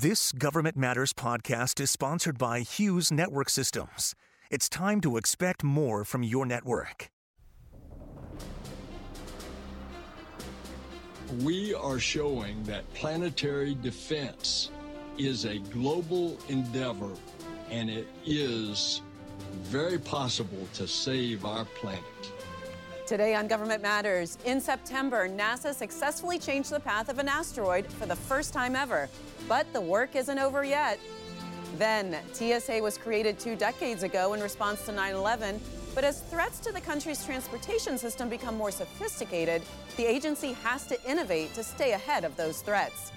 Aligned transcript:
This 0.00 0.30
Government 0.30 0.76
Matters 0.76 1.12
podcast 1.12 1.80
is 1.80 1.90
sponsored 1.90 2.38
by 2.38 2.60
Hughes 2.60 3.10
Network 3.10 3.50
Systems. 3.50 4.14
It's 4.48 4.68
time 4.68 5.00
to 5.00 5.16
expect 5.16 5.64
more 5.64 6.04
from 6.04 6.22
your 6.22 6.46
network. 6.46 7.08
We 11.42 11.74
are 11.74 11.98
showing 11.98 12.62
that 12.62 12.88
planetary 12.94 13.74
defense 13.74 14.70
is 15.18 15.46
a 15.46 15.58
global 15.58 16.38
endeavor 16.48 17.10
and 17.68 17.90
it 17.90 18.06
is 18.24 19.02
very 19.62 19.98
possible 19.98 20.68
to 20.74 20.86
save 20.86 21.44
our 21.44 21.64
planet. 21.64 22.37
Today 23.08 23.34
on 23.34 23.48
Government 23.48 23.80
Matters, 23.80 24.36
in 24.44 24.60
September, 24.60 25.30
NASA 25.30 25.74
successfully 25.74 26.38
changed 26.38 26.70
the 26.70 26.78
path 26.78 27.08
of 27.08 27.18
an 27.18 27.26
asteroid 27.26 27.90
for 27.90 28.04
the 28.04 28.14
first 28.14 28.52
time 28.52 28.76
ever. 28.76 29.08
But 29.48 29.72
the 29.72 29.80
work 29.80 30.14
isn't 30.14 30.38
over 30.38 30.62
yet. 30.62 31.00
Then, 31.78 32.18
TSA 32.34 32.82
was 32.82 32.98
created 32.98 33.38
two 33.38 33.56
decades 33.56 34.02
ago 34.02 34.34
in 34.34 34.42
response 34.42 34.84
to 34.84 34.92
9 34.92 35.14
11. 35.14 35.58
But 35.94 36.04
as 36.04 36.20
threats 36.20 36.60
to 36.60 36.70
the 36.70 36.82
country's 36.82 37.24
transportation 37.24 37.96
system 37.96 38.28
become 38.28 38.58
more 38.58 38.70
sophisticated, 38.70 39.62
the 39.96 40.04
agency 40.04 40.52
has 40.62 40.86
to 40.88 41.10
innovate 41.10 41.54
to 41.54 41.64
stay 41.64 41.92
ahead 41.92 42.24
of 42.24 42.36
those 42.36 42.60
threats. 42.60 43.12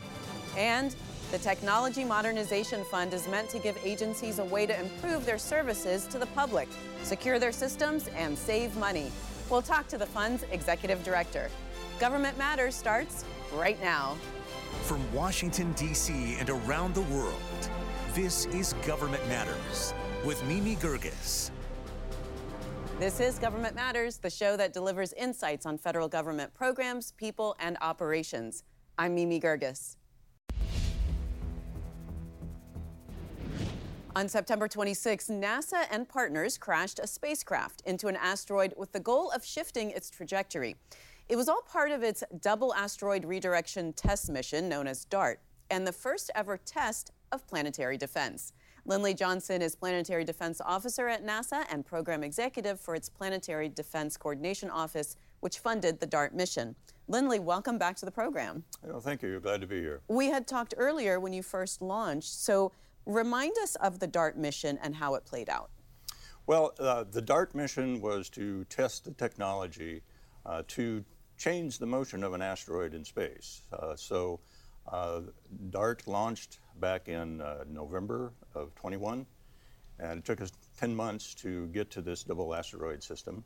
And 0.55 0.95
the 1.33 1.37
Technology 1.37 2.05
Modernization 2.05 2.85
Fund 2.85 3.13
is 3.13 3.27
meant 3.27 3.49
to 3.49 3.59
give 3.59 3.77
agencies 3.83 4.39
a 4.39 4.45
way 4.45 4.65
to 4.65 4.79
improve 4.79 5.25
their 5.25 5.37
services 5.37 6.07
to 6.07 6.17
the 6.17 6.27
public, 6.27 6.69
secure 7.03 7.39
their 7.39 7.51
systems, 7.51 8.07
and 8.15 8.37
save 8.37 8.77
money. 8.77 9.11
We'll 9.51 9.61
talk 9.61 9.89
to 9.89 9.97
the 9.97 10.05
fund's 10.05 10.43
executive 10.53 11.03
director. 11.03 11.49
Government 11.99 12.37
Matters 12.37 12.73
starts 12.73 13.25
right 13.53 13.79
now. 13.81 14.17
From 14.83 15.01
Washington, 15.13 15.73
D.C. 15.73 16.37
and 16.39 16.49
around 16.49 16.95
the 16.95 17.01
world, 17.01 17.35
this 18.13 18.45
is 18.45 18.71
Government 18.85 19.27
Matters 19.27 19.93
with 20.23 20.41
Mimi 20.45 20.77
Geerges. 20.77 21.51
This 22.97 23.19
is 23.19 23.39
Government 23.39 23.75
Matters, 23.75 24.19
the 24.19 24.29
show 24.29 24.55
that 24.55 24.71
delivers 24.71 25.11
insights 25.13 25.65
on 25.65 25.77
federal 25.77 26.07
government 26.07 26.53
programs, 26.53 27.11
people, 27.11 27.57
and 27.59 27.77
operations. 27.81 28.63
I'm 28.97 29.13
Mimi 29.15 29.41
Geerges. 29.41 29.97
On 34.13 34.27
September 34.27 34.67
26, 34.67 35.29
NASA 35.29 35.85
and 35.89 36.07
partners 36.07 36.57
crashed 36.57 36.99
a 36.99 37.07
spacecraft 37.07 37.81
into 37.85 38.07
an 38.07 38.17
asteroid 38.17 38.73
with 38.75 38.91
the 38.91 38.99
goal 38.99 39.31
of 39.31 39.45
shifting 39.45 39.89
its 39.91 40.09
trajectory. 40.09 40.75
It 41.29 41.37
was 41.37 41.47
all 41.47 41.61
part 41.61 41.91
of 41.91 42.03
its 42.03 42.21
double 42.41 42.73
asteroid 42.75 43.23
redirection 43.23 43.93
test 43.93 44.29
mission 44.29 44.67
known 44.67 44.85
as 44.85 45.05
DART, 45.05 45.39
and 45.69 45.87
the 45.87 45.93
first 45.93 46.29
ever 46.35 46.57
test 46.57 47.11
of 47.31 47.47
planetary 47.47 47.97
defense. 47.97 48.51
Lindley 48.85 49.13
Johnson 49.13 49.61
is 49.61 49.75
Planetary 49.75 50.25
Defense 50.25 50.59
Officer 50.59 51.07
at 51.07 51.25
NASA 51.25 51.63
and 51.71 51.85
Program 51.85 52.21
Executive 52.21 52.81
for 52.81 52.95
its 52.95 53.07
Planetary 53.07 53.69
Defense 53.69 54.17
Coordination 54.17 54.69
Office, 54.69 55.15
which 55.39 55.59
funded 55.59 56.01
the 56.01 56.07
DART 56.07 56.35
mission. 56.35 56.75
Lindley, 57.07 57.39
welcome 57.39 57.77
back 57.77 57.95
to 57.97 58.05
the 58.05 58.11
program. 58.11 58.65
Oh, 58.91 58.99
thank 58.99 59.21
you. 59.21 59.39
Glad 59.39 59.61
to 59.61 59.67
be 59.67 59.79
here. 59.79 60.01
We 60.09 60.27
had 60.27 60.47
talked 60.47 60.73
earlier 60.75 61.19
when 61.19 61.31
you 61.31 61.43
first 61.43 61.81
launched. 61.81 62.33
So, 62.33 62.73
Remind 63.05 63.57
us 63.63 63.75
of 63.75 63.99
the 63.99 64.07
DART 64.07 64.37
mission 64.37 64.77
and 64.81 64.95
how 64.95 65.15
it 65.15 65.25
played 65.25 65.49
out. 65.49 65.69
Well, 66.47 66.73
uh, 66.79 67.05
the 67.09 67.21
DART 67.21 67.55
mission 67.55 68.01
was 68.01 68.29
to 68.31 68.63
test 68.65 69.05
the 69.05 69.11
technology 69.11 70.01
uh, 70.45 70.63
to 70.69 71.03
change 71.37 71.77
the 71.77 71.85
motion 71.85 72.23
of 72.23 72.33
an 72.33 72.41
asteroid 72.41 72.93
in 72.93 73.03
space. 73.05 73.61
Uh, 73.73 73.95
so, 73.95 74.39
uh, 74.91 75.21
DART 75.69 76.07
launched 76.07 76.59
back 76.79 77.07
in 77.07 77.41
uh, 77.41 77.63
November 77.69 78.33
of 78.55 78.73
21, 78.75 79.25
and 79.99 80.19
it 80.19 80.25
took 80.25 80.41
us 80.41 80.51
10 80.79 80.95
months 80.95 81.35
to 81.35 81.67
get 81.67 81.89
to 81.91 82.01
this 82.01 82.23
double 82.23 82.53
asteroid 82.53 83.03
system. 83.03 83.43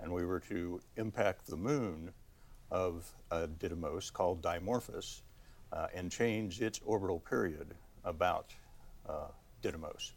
And 0.00 0.12
we 0.12 0.24
were 0.24 0.40
to 0.40 0.80
impact 0.96 1.46
the 1.46 1.56
moon 1.56 2.12
of 2.70 3.12
Didymos 3.30 4.12
called 4.12 4.42
Dimorphos 4.42 5.22
uh, 5.72 5.88
and 5.94 6.10
change 6.10 6.60
its 6.60 6.80
orbital 6.84 7.20
period 7.20 7.74
about 8.04 8.54
uh, 9.08 9.28
Didymos. 9.62 10.12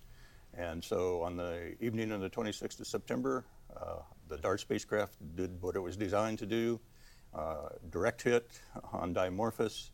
And 0.54 0.84
so 0.84 1.22
on 1.22 1.38
the 1.38 1.76
evening 1.80 2.12
of 2.12 2.22
the 2.22 2.30
26th 2.30 2.80
of 2.80 2.88
September, 2.88 3.46
uh, 3.76 3.98
the 4.28 4.38
DART 4.38 4.60
spacecraft 4.60 5.16
did 5.36 5.62
what 5.62 5.76
it 5.76 5.80
was 5.80 5.96
designed 5.96 6.40
to 6.40 6.46
do, 6.46 6.80
uh, 7.34 7.70
direct 7.90 8.22
hit 8.22 8.60
on 8.92 9.14
Dimorphos, 9.14 9.92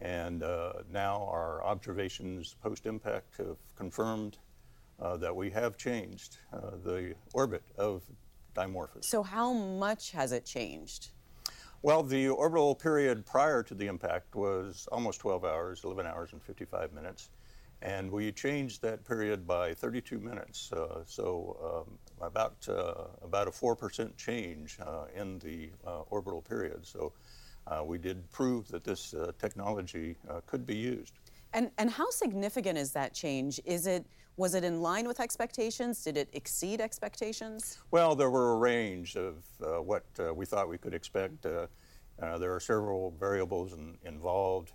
and 0.00 0.42
uh, 0.42 0.74
now 0.92 1.26
our 1.30 1.64
observations 1.64 2.56
post-impact 2.62 3.38
have 3.38 3.56
confirmed 3.74 4.38
uh, 5.00 5.16
that 5.16 5.34
we 5.34 5.50
have 5.50 5.76
changed 5.76 6.38
uh, 6.52 6.72
the 6.84 7.14
orbit 7.32 7.62
of 7.78 8.02
Dimorphos. 8.54 9.04
So 9.04 9.22
how 9.22 9.52
much 9.52 10.10
has 10.12 10.32
it 10.32 10.44
changed? 10.44 11.08
Well, 11.82 12.02
the 12.02 12.28
orbital 12.28 12.74
period 12.74 13.24
prior 13.26 13.62
to 13.62 13.74
the 13.74 13.86
impact 13.86 14.34
was 14.34 14.88
almost 14.90 15.20
12 15.20 15.44
hours, 15.44 15.84
11 15.84 16.06
hours 16.06 16.32
and 16.32 16.42
55 16.42 16.92
minutes. 16.92 17.30
And 17.86 18.10
we 18.10 18.32
changed 18.32 18.82
that 18.82 19.04
period 19.04 19.46
by 19.46 19.72
32 19.72 20.18
minutes, 20.18 20.72
uh, 20.72 21.04
so 21.06 21.86
um, 21.86 21.98
about 22.20 22.56
uh, 22.68 23.04
about 23.22 23.46
a 23.46 23.52
four 23.52 23.76
percent 23.76 24.16
change 24.16 24.78
uh, 24.84 25.04
in 25.14 25.38
the 25.38 25.70
uh, 25.86 26.00
orbital 26.10 26.42
period. 26.42 26.84
So 26.84 27.12
uh, 27.68 27.84
we 27.84 27.98
did 27.98 28.28
prove 28.32 28.66
that 28.68 28.82
this 28.82 29.14
uh, 29.14 29.30
technology 29.38 30.16
could 30.46 30.66
be 30.66 30.74
used. 30.74 31.12
And 31.52 31.70
and 31.78 31.88
how 31.88 32.10
significant 32.10 32.76
is 32.76 32.90
that 32.90 33.14
change? 33.14 33.60
Is 33.64 33.86
it 33.86 34.04
was 34.36 34.56
it 34.56 34.64
in 34.64 34.82
line 34.82 35.06
with 35.06 35.20
expectations? 35.20 36.02
Did 36.02 36.16
it 36.16 36.28
exceed 36.32 36.80
expectations? 36.80 37.78
Well, 37.92 38.16
there 38.16 38.30
were 38.30 38.54
a 38.54 38.56
range 38.56 39.14
of 39.16 39.44
what 39.60 40.04
we 40.34 40.44
thought 40.44 40.68
we 40.68 40.78
could 40.78 40.92
expect. 40.92 41.42
there 41.42 42.52
are 42.52 42.60
several 42.60 43.12
variables 43.12 43.74
in, 43.74 43.96
involved. 44.02 44.72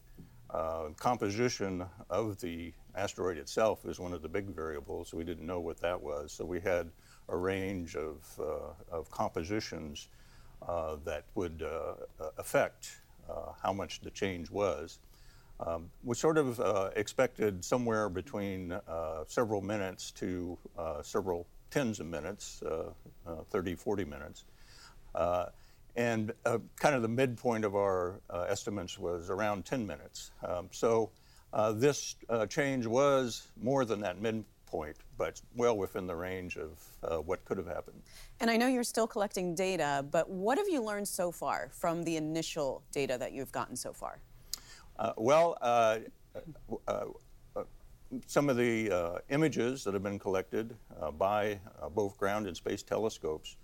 composition 0.97 1.85
of 2.09 2.39
the 2.39 2.73
asteroid 2.95 3.37
itself 3.37 3.85
is 3.85 3.99
one 3.99 4.13
of 4.13 4.21
the 4.21 4.29
big 4.29 4.47
variables. 4.47 5.13
We 5.13 5.23
didn't 5.23 5.45
know 5.45 5.59
what 5.59 5.79
that 5.81 6.01
was. 6.01 6.31
So 6.31 6.45
we 6.45 6.59
had 6.59 6.89
a 7.29 7.37
range 7.37 7.95
of, 7.95 8.17
uh, 8.39 8.95
of 8.95 9.09
compositions 9.09 10.09
uh, 10.67 10.97
that 11.05 11.23
would 11.35 11.63
uh, 11.63 12.23
affect 12.37 13.01
uh, 13.29 13.53
how 13.61 13.73
much 13.73 14.01
the 14.01 14.11
change 14.11 14.51
was. 14.51 14.99
Um, 15.59 15.89
we 16.03 16.15
sort 16.15 16.37
of 16.37 16.59
uh, 16.59 16.89
expected 16.95 17.63
somewhere 17.63 18.09
between 18.09 18.71
uh, 18.71 19.23
several 19.27 19.61
minutes 19.61 20.11
to 20.11 20.57
several 21.03 21.47
tens 21.69 21.99
of 21.99 22.07
minutes, 22.07 22.63
30, 23.51 23.75
40 23.75 24.05
minutes. 24.05 24.43
and 25.95 26.31
kind 26.43 26.95
of 26.95 27.01
the 27.01 27.07
midpoint 27.07 27.65
of 27.65 27.75
our 27.75 28.19
estimates 28.47 28.97
was 28.97 29.29
around 29.29 29.65
10 29.65 29.85
minutes. 29.85 30.31
Um, 30.43 30.69
so 30.71 31.11
uh, 31.53 31.71
this 31.73 32.15
uh, 32.29 32.45
change 32.45 32.85
was 32.85 33.47
more 33.61 33.83
than 33.83 33.99
that 34.01 34.21
midpoint, 34.21 34.95
but 35.17 35.41
well 35.55 35.77
within 35.77 36.07
the 36.07 36.15
range 36.15 36.57
of 36.57 36.79
uh, 37.03 37.17
what 37.17 37.43
could 37.45 37.57
have 37.57 37.67
happened. 37.67 38.01
And 38.39 38.49
I 38.49 38.57
know 38.57 38.67
you're 38.67 38.83
still 38.83 39.07
collecting 39.07 39.53
data, 39.53 40.05
but 40.11 40.29
what 40.29 40.57
have 40.57 40.69
you 40.69 40.81
learned 40.81 41.07
so 41.07 41.31
far 41.31 41.69
from 41.73 42.03
the 42.03 42.15
initial 42.15 42.83
data 42.91 43.17
that 43.17 43.33
you've 43.33 43.51
gotten 43.51 43.75
so 43.75 43.91
far? 43.91 44.19
Uh, 44.97 45.13
well, 45.17 45.57
uh, 45.61 45.99
uh, 46.87 47.05
some 48.27 48.49
of 48.49 48.57
the 48.57 49.21
images 49.29 49.83
that 49.83 49.93
have 49.93 50.03
been 50.03 50.19
collected 50.19 50.75
by 51.17 51.59
both 51.93 52.17
ground 52.17 52.47
and 52.47 52.55
space 52.55 52.83
telescopes 52.83 53.57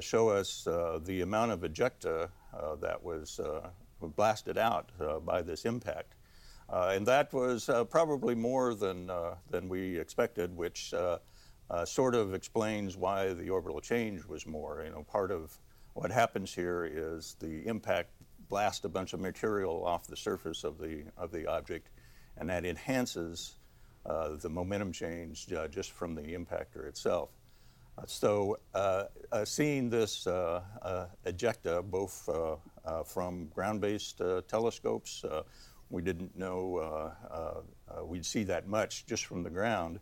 show 0.00 0.28
us 0.28 0.66
the 1.04 1.20
amount 1.20 1.52
of 1.52 1.60
ejecta 1.60 2.28
that 2.80 3.02
was 3.02 3.40
blasted 4.16 4.56
out 4.58 4.90
by 5.24 5.42
this 5.42 5.64
impact. 5.64 6.14
Uh, 6.68 6.92
and 6.94 7.06
that 7.06 7.32
was 7.32 7.68
uh, 7.68 7.84
probably 7.84 8.34
more 8.34 8.74
than, 8.74 9.08
uh, 9.08 9.34
than 9.50 9.68
we 9.68 9.98
expected, 9.98 10.54
which 10.56 10.92
sort 11.84 12.14
of 12.14 12.34
explains 12.34 12.96
why 12.96 13.32
the 13.32 13.48
orbital 13.50 13.80
change 13.80 14.24
was 14.24 14.46
more. 14.46 14.82
You 14.84 14.90
know, 14.90 15.02
part 15.04 15.30
of 15.30 15.56
what 15.94 16.10
happens 16.10 16.54
here 16.54 16.84
is 16.92 17.36
the 17.40 17.66
impact 17.66 18.10
blasts 18.48 18.84
a 18.84 18.88
bunch 18.88 19.12
of 19.12 19.20
material 19.20 19.84
off 19.84 20.06
the 20.06 20.16
surface 20.16 20.64
of 20.64 20.78
the, 20.78 21.04
of 21.16 21.30
the 21.32 21.46
object, 21.46 21.88
and 22.36 22.48
that 22.50 22.64
enhances 22.64 23.56
uh, 24.04 24.36
the 24.36 24.48
momentum 24.48 24.92
change 24.92 25.52
uh, 25.52 25.66
just 25.66 25.90
from 25.90 26.14
the 26.14 26.22
impactor 26.22 26.86
itself. 26.86 27.30
Uh, 27.98 28.02
so, 28.06 28.58
seeing 29.44 29.88
this 29.88 30.26
ejecta, 31.26 31.82
both 31.82 32.28
from 33.06 33.46
ground 33.46 33.80
based 33.80 34.20
telescopes, 34.48 35.24
we 35.90 36.02
didn't 36.02 36.36
know 36.36 36.76
uh, 36.76 37.34
uh, 37.34 37.98
uh, 38.00 38.04
we'd 38.04 38.26
see 38.26 38.44
that 38.44 38.66
much 38.66 39.06
just 39.06 39.26
from 39.26 39.42
the 39.42 39.50
ground, 39.50 40.00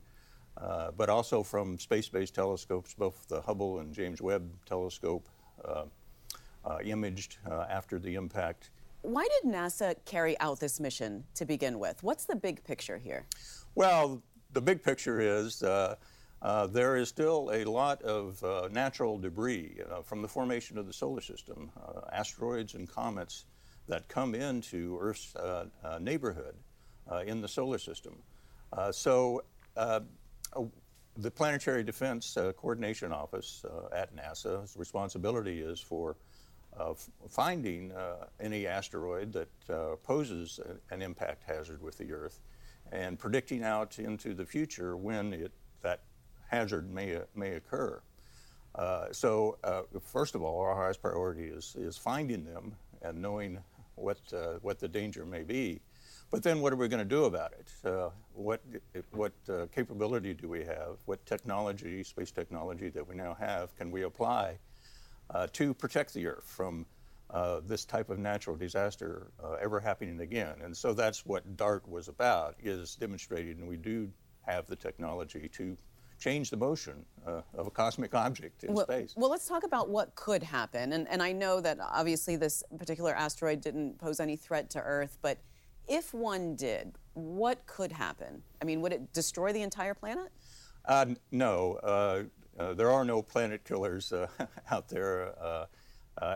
but 0.97 1.09
also 1.09 1.43
from 1.43 1.79
space-based 1.79 2.35
telescopes, 2.35 2.95
both 2.95 3.27
the 3.29 3.41
Hubble 3.41 3.81
and 3.81 3.93
James 3.93 4.23
Webb 4.23 4.51
telescope 4.67 5.29
imaged 6.83 7.39
after 7.69 7.99
the 7.99 8.15
impact, 8.15 8.71
Why 9.03 9.27
did 9.43 9.53
NASA 9.53 9.95
carry 10.05 10.39
out 10.41 10.61
this 10.61 10.81
mission 10.81 11.25
to 11.35 11.45
begin 11.45 11.79
with? 11.79 12.03
What's 12.03 12.25
the 12.25 12.37
big 12.37 12.65
picture 12.65 12.99
here? 12.99 13.27
Well, 13.75 14.23
the 14.53 14.63
big 14.63 14.83
picture 14.83 15.21
is 15.21 15.63
uh, 15.63 15.97
uh, 16.45 16.67
there 16.67 16.97
is 16.97 17.09
still 17.09 17.51
a 17.53 17.65
lot 17.65 18.03
of 18.03 18.43
uh, 18.45 18.69
natural 18.71 19.19
debris 19.19 19.79
uh, 19.91 20.03
from 20.03 20.21
the 20.21 20.29
formation 20.29 20.77
of 20.77 20.87
the 20.87 20.93
solar 20.93 21.23
system, 21.23 21.71
uh, 21.77 22.01
asteroids 22.13 22.75
and 22.75 22.89
comets 22.89 23.47
that 23.89 24.09
come 24.09 24.35
into 24.35 24.99
Earth's 25.01 25.35
uh, 25.37 25.67
uh 25.83 25.99
neighborhood 25.99 26.55
uh, 27.11 27.23
in 27.27 27.41
the 27.41 27.49
solar 27.49 27.79
system. 27.79 28.17
Uh, 28.73 28.91
so 28.91 29.43
the 31.17 31.31
Planetary 31.31 31.85
Defense 31.85 32.37
Coordination 32.57 33.13
Office 33.13 33.65
at 33.93 34.15
NASA's 34.17 34.77
responsibility 34.77 35.61
is 35.61 35.79
for 35.79 36.17
finding 37.29 37.93
any 38.41 38.67
asteroid 38.67 39.33
that 39.33 40.03
poses 40.03 40.59
an 40.91 41.03
impact 41.03 41.45
hazard 41.45 41.81
with 41.83 41.99
the 41.99 42.13
Earth 42.13 42.41
and 42.91 43.19
predicting 43.19 43.63
out 43.63 43.99
into 43.99 44.35
the 44.35 44.45
future 44.45 44.97
when 44.97 45.33
it, 45.33 45.53
that 45.83 46.01
hazard 46.49 46.91
may, 46.93 47.19
may 47.35 47.53
occur. 47.53 48.01
Uh, 48.75 49.07
so, 49.13 49.57
uh, 49.65 49.83
first 50.01 50.35
of 50.35 50.43
all, 50.43 50.61
our 50.61 50.75
highest 50.75 51.01
priority 51.01 51.45
is, 51.45 51.77
is 51.79 51.97
finding 51.97 52.45
them 52.45 52.75
and 53.03 53.21
knowing 53.21 53.59
what, 53.97 54.19
uh, 54.33 54.59
what 54.63 54.79
the 54.79 54.89
danger 54.89 55.25
may 55.25 55.43
be. 55.43 55.81
But 56.31 56.43
then, 56.43 56.61
what 56.61 56.73
are 56.73 56.77
we 56.77 56.89
going 56.89 57.07
to 57.07 57.09
do 57.09 57.25
about 57.25 57.53
it? 57.53 57.89
Uh, 57.89 58.11
what 58.33 58.61
what 59.13 59.33
uh, 59.49 59.67
capability 59.73 60.35
do 60.35 60.49
we 60.49 60.65
have? 60.65 60.97
What 61.05 61.25
technology, 61.27 62.03
space 62.03 62.33
technology 62.33 62.89
that 62.89 63.07
we 63.07 63.15
now 63.15 63.37
have, 63.39 63.77
can 63.77 63.91
we 63.91 64.03
apply 64.03 64.59
uh, 65.31 65.47
to 65.53 65.75
protect 65.75 66.13
the 66.13 66.27
Earth 66.27 66.45
from 66.45 66.87
this 67.67 67.85
type 67.85 68.11
of 68.11 68.19
natural 68.19 68.57
disaster 68.57 69.31
ever 69.61 69.79
happening 69.79 70.21
again? 70.21 70.57
And 70.65 70.77
so 70.77 70.93
that's 70.93 71.25
what 71.25 71.57
DART 71.57 71.89
was 71.89 72.09
about: 72.09 72.57
is 72.61 72.97
demonstrating 72.97 73.61
and 73.61 73.69
we 73.69 73.77
do 73.77 74.11
have 74.41 74.67
the 74.67 74.77
technology 74.77 75.49
to 75.53 75.77
change 76.25 76.49
the 76.49 76.57
motion 76.57 77.05
uh, 77.27 77.43
of 77.55 77.67
a 77.67 77.71
cosmic 77.71 78.15
object 78.15 78.65
in 78.65 78.73
well, 78.73 78.87
space. 78.87 79.13
Well, 79.15 79.29
let's 79.29 79.47
talk 79.47 79.63
about 79.63 79.91
what 79.91 80.15
could 80.15 80.43
happen. 80.43 80.95
And, 80.95 81.07
and 81.11 81.23
I 81.23 81.33
know 81.33 81.61
that 81.61 81.79
obviously 81.81 82.37
this 82.37 82.63
particular 82.79 83.15
asteroid 83.15 83.61
didn't 83.61 83.99
pose 83.99 84.21
any 84.21 84.37
threat 84.37 84.71
to 84.71 84.81
Earth, 84.81 85.19
but 85.21 85.39
if 85.87 86.15
one 86.15 86.57
did, 86.57 86.95
what 87.13 87.67
could 87.67 87.93
happen? 87.93 88.43
I 88.63 88.65
mean, 88.65 88.81
would 88.81 88.95
it 88.95 89.13
destroy 89.13 89.53
the 89.53 89.61
entire 89.61 89.93
planet? 89.93 90.33
Uh, 90.87 91.07
no. 91.31 91.75
Uh, 91.83 92.23
uh 92.59 92.73
there 92.73 92.91
are 92.91 93.05
no 93.05 93.21
planet 93.21 93.63
killers 93.65 94.11
uh, 94.13 94.27
out 94.71 94.89
there, 94.89 95.35
uh, 95.39 95.67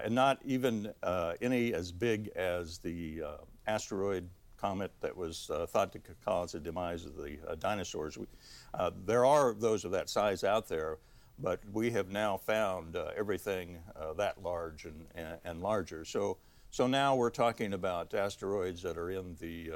and 0.05 0.15
not 0.15 0.39
even 0.45 0.93
any 1.41 1.73
as 1.73 1.93
big 1.93 2.29
as 2.37 2.79
the 2.79 3.23
asteroid 3.67 4.29
comet 4.61 4.91
that 5.01 5.17
was 5.17 5.51
uh, 5.51 5.67
thought 5.67 5.93
to 5.93 6.01
cause 6.25 6.53
the 6.53 6.61
demise 6.61 7.05
of 7.05 7.17
the 7.17 7.39
uh, 7.49 7.55
dinosaurs. 7.55 8.19
We, 8.19 8.27
uh, 8.75 8.91
there 9.07 9.25
are 9.25 9.55
those 9.55 9.85
of 9.85 9.93
that 9.93 10.09
size 10.09 10.45
out 10.45 10.69
there, 10.69 10.99
but 11.39 11.61
we 11.73 11.91
have 11.91 12.11
now 12.11 12.37
found 12.37 12.97
uh, 12.97 13.11
everything 13.17 13.79
uh, 13.97 14.13
that 14.15 14.43
large 14.43 14.85
and, 14.85 15.07
and, 15.15 15.39
and, 15.45 15.63
larger. 15.63 16.05
So, 16.05 16.37
so 16.71 16.87
now 16.87 17.15
we're 17.15 17.31
talking 17.31 17.73
about 17.73 18.13
asteroids 18.15 18.83
that 18.83 18.99
are 18.99 19.11
in 19.11 19.37
the 19.41 19.71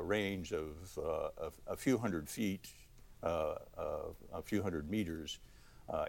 range 0.00 0.52
of, 0.52 0.98
of, 0.98 1.54
a 1.66 1.76
few 1.76 1.98
hundred 1.98 2.28
feet, 2.28 2.68
a 3.22 4.42
few 4.44 4.62
hundred 4.62 4.88
meters 4.88 5.40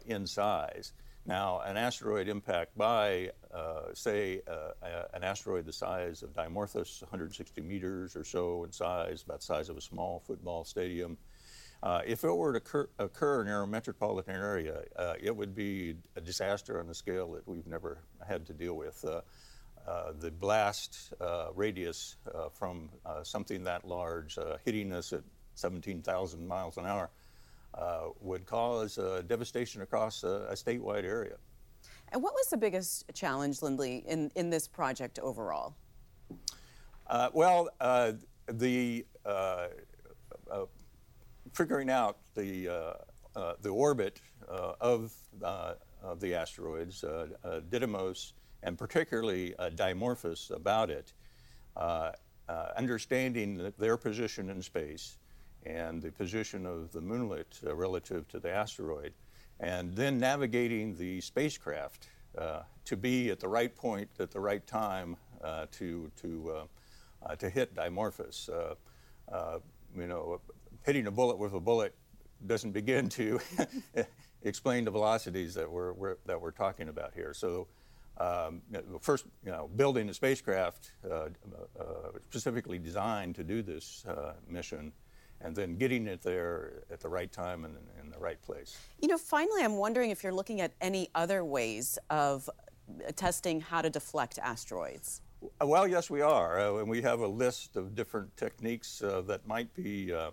in 0.06 0.28
size. 0.28 0.94
Now, 1.30 1.62
an 1.64 1.78
asteroid 1.78 2.28
impact 2.28 2.76
by, 2.76 3.30
uh, 3.54 3.94
say, 3.94 4.42
uh, 4.48 5.04
an 5.14 5.24
asteroid 5.24 5.68
the 5.68 5.72
size 5.72 6.24
of 6.24 6.34
Dimorphos, 6.34 7.04
160 7.04 7.62
meters 7.62 8.16
or 8.16 8.24
so 8.24 8.64
in 8.64 8.72
size, 8.72 9.22
about 9.22 9.42
the 9.42 9.46
size 9.46 9.70
of 9.70 9.78
a 9.78 9.82
small 9.82 10.24
football 10.26 10.64
stadium, 10.64 11.20
uh, 11.84 12.02
if 12.04 12.24
it 12.24 12.36
were 12.36 12.54
to 12.54 12.58
occur, 12.58 12.90
occur, 12.98 13.44
near 13.44 13.62
a 13.62 13.68
metropolitan 13.68 14.34
area, 14.38 14.82
uh, 14.96 15.14
it 15.22 15.36
would 15.36 15.54
be 15.54 15.94
a 16.16 16.22
disaster 16.22 16.80
on 16.80 16.90
a 16.90 16.96
scale 16.96 17.32
that 17.34 17.48
we've 17.48 17.68
never 17.68 18.00
had 18.28 18.48
to 18.48 18.54
deal 18.54 18.74
with. 18.74 19.06
Uh, 19.06 19.22
uh, 19.88 20.14
the 20.20 20.32
blast 20.32 21.14
radius 21.54 22.16
from 22.54 22.90
something 23.22 23.64
that 23.64 23.86
large 23.86 24.40
hitting 24.66 24.92
us 24.92 25.14
at 25.14 25.22
17,000 25.54 26.48
miles 26.48 26.78
an 26.78 26.88
hour 26.88 27.04
uh, 27.04 27.19
Uh, 27.80 28.10
would 28.20 28.46
cause 28.46 28.98
uh, 28.98 29.22
devastation 29.28 29.82
across 29.82 30.24
a, 30.24 30.48
a, 30.50 30.54
statewide 30.54 31.06
area. 31.06 31.38
And 32.12 32.22
what 32.22 32.34
was 32.34 32.48
the 32.48 32.58
biggest 32.58 33.06
challenge, 33.14 33.62
Lindley, 33.62 34.04
in, 34.06 34.30
in 34.36 34.50
this 34.50 34.68
project 34.68 35.18
overall? 35.20 35.76
Uh, 37.08 37.30
well, 37.32 37.70
uh, 37.80 38.14
the 38.52 39.06
uh, 39.26 39.68
uh 40.52 40.66
figuring 41.54 41.90
out 41.90 42.18
the 42.36 42.68
uh, 42.68 43.54
the 43.62 43.70
orbit 43.70 44.20
of 44.82 45.14
of 46.04 46.20
the 46.20 46.36
asteroids, 46.36 47.06
Didymos, 47.70 48.34
and 48.62 48.78
particularly 48.78 49.56
Dimorphos 49.76 50.52
about 50.52 50.90
it, 50.90 51.14
understanding 52.76 53.72
their 53.78 53.96
position 53.96 54.50
in 54.50 54.62
space, 54.62 55.18
and 55.66 56.02
the 56.02 56.12
position 56.12 56.66
of 56.66 56.92
the 56.92 57.02
moonlet 57.02 57.66
uh, 57.66 57.76
relative 57.76 58.28
to 58.30 58.40
the 58.40 58.50
asteroid, 58.50 59.14
and 59.60 59.94
then 59.94 60.18
navigating 60.18 60.96
the 60.96 61.20
spacecraft 61.22 62.08
uh, 62.38 62.62
to 62.86 62.96
be 62.96 63.30
at 63.30 63.40
the 63.40 63.48
right 63.48 63.76
point 63.76 64.10
at 64.20 64.32
the 64.32 64.40
right 64.40 64.66
time 64.66 65.18
uh, 65.44 65.66
to, 65.72 66.12
to, 66.22 66.54
uh, 66.56 67.28
uh, 67.28 67.36
to 67.36 67.50
hit 67.50 67.74
Dimorphos. 67.76 68.50
Uh, 69.32 69.60
you 69.98 70.08
know, 70.08 70.40
hitting 70.86 71.08
a 71.08 71.12
bullet 71.12 71.38
with 71.38 71.54
a 71.54 71.60
bullet 71.60 71.96
doesn't 72.46 72.72
begin 72.72 73.10
to 73.10 73.40
explain 74.44 74.86
the 74.86 74.92
velocities 74.92 75.54
that 75.56 75.70
we're, 75.70 75.94
we're, 75.94 76.18
that 76.26 76.40
we're 76.40 76.52
talking 76.52 76.88
about 76.90 77.14
here. 77.14 77.34
So 77.34 77.68
um, 78.20 78.62
first, 79.02 79.26
you 79.46 79.52
know, 79.52 79.70
building 79.76 80.08
a 80.10 80.14
spacecraft 80.14 80.92
specifically 82.30 82.80
designed 82.80 83.36
to 83.36 83.44
do 83.44 83.62
this 83.62 84.06
mission 84.48 84.94
and 85.42 85.56
then 85.56 85.76
getting 85.76 86.08
it 86.08 86.22
there 86.22 86.84
at 86.92 87.00
the 87.00 87.10
right 87.10 87.32
time 87.32 87.66
and 87.66 87.76
in 88.02 88.10
the 88.10 88.20
right 88.20 88.42
place. 88.42 88.78
You 89.02 89.08
know, 89.08 89.18
finally, 89.18 89.64
I'm 89.64 89.78
wondering 89.78 90.12
if 90.12 90.24
you're 90.24 90.34
looking 90.34 90.62
at 90.62 90.74
any 90.82 91.10
other 91.16 91.44
ways 91.44 91.98
of 92.10 92.50
testing 93.16 93.62
how 93.62 93.82
to 93.82 93.90
deflect 93.90 94.40
asteroids. 94.40 95.22
Well, 95.62 95.88
yes, 95.88 96.10
we 96.10 96.22
are. 96.22 96.60
Uh, 96.60 96.80
and 96.80 96.90
we 96.90 97.02
have 97.02 97.22
a 97.22 97.28
list 97.28 97.78
of 97.78 97.96
different 97.96 98.36
techniques 98.36 99.02
uh, 99.02 99.22
that 99.22 99.48
might 99.48 99.74
be 99.74 100.14
uh, 100.14 100.32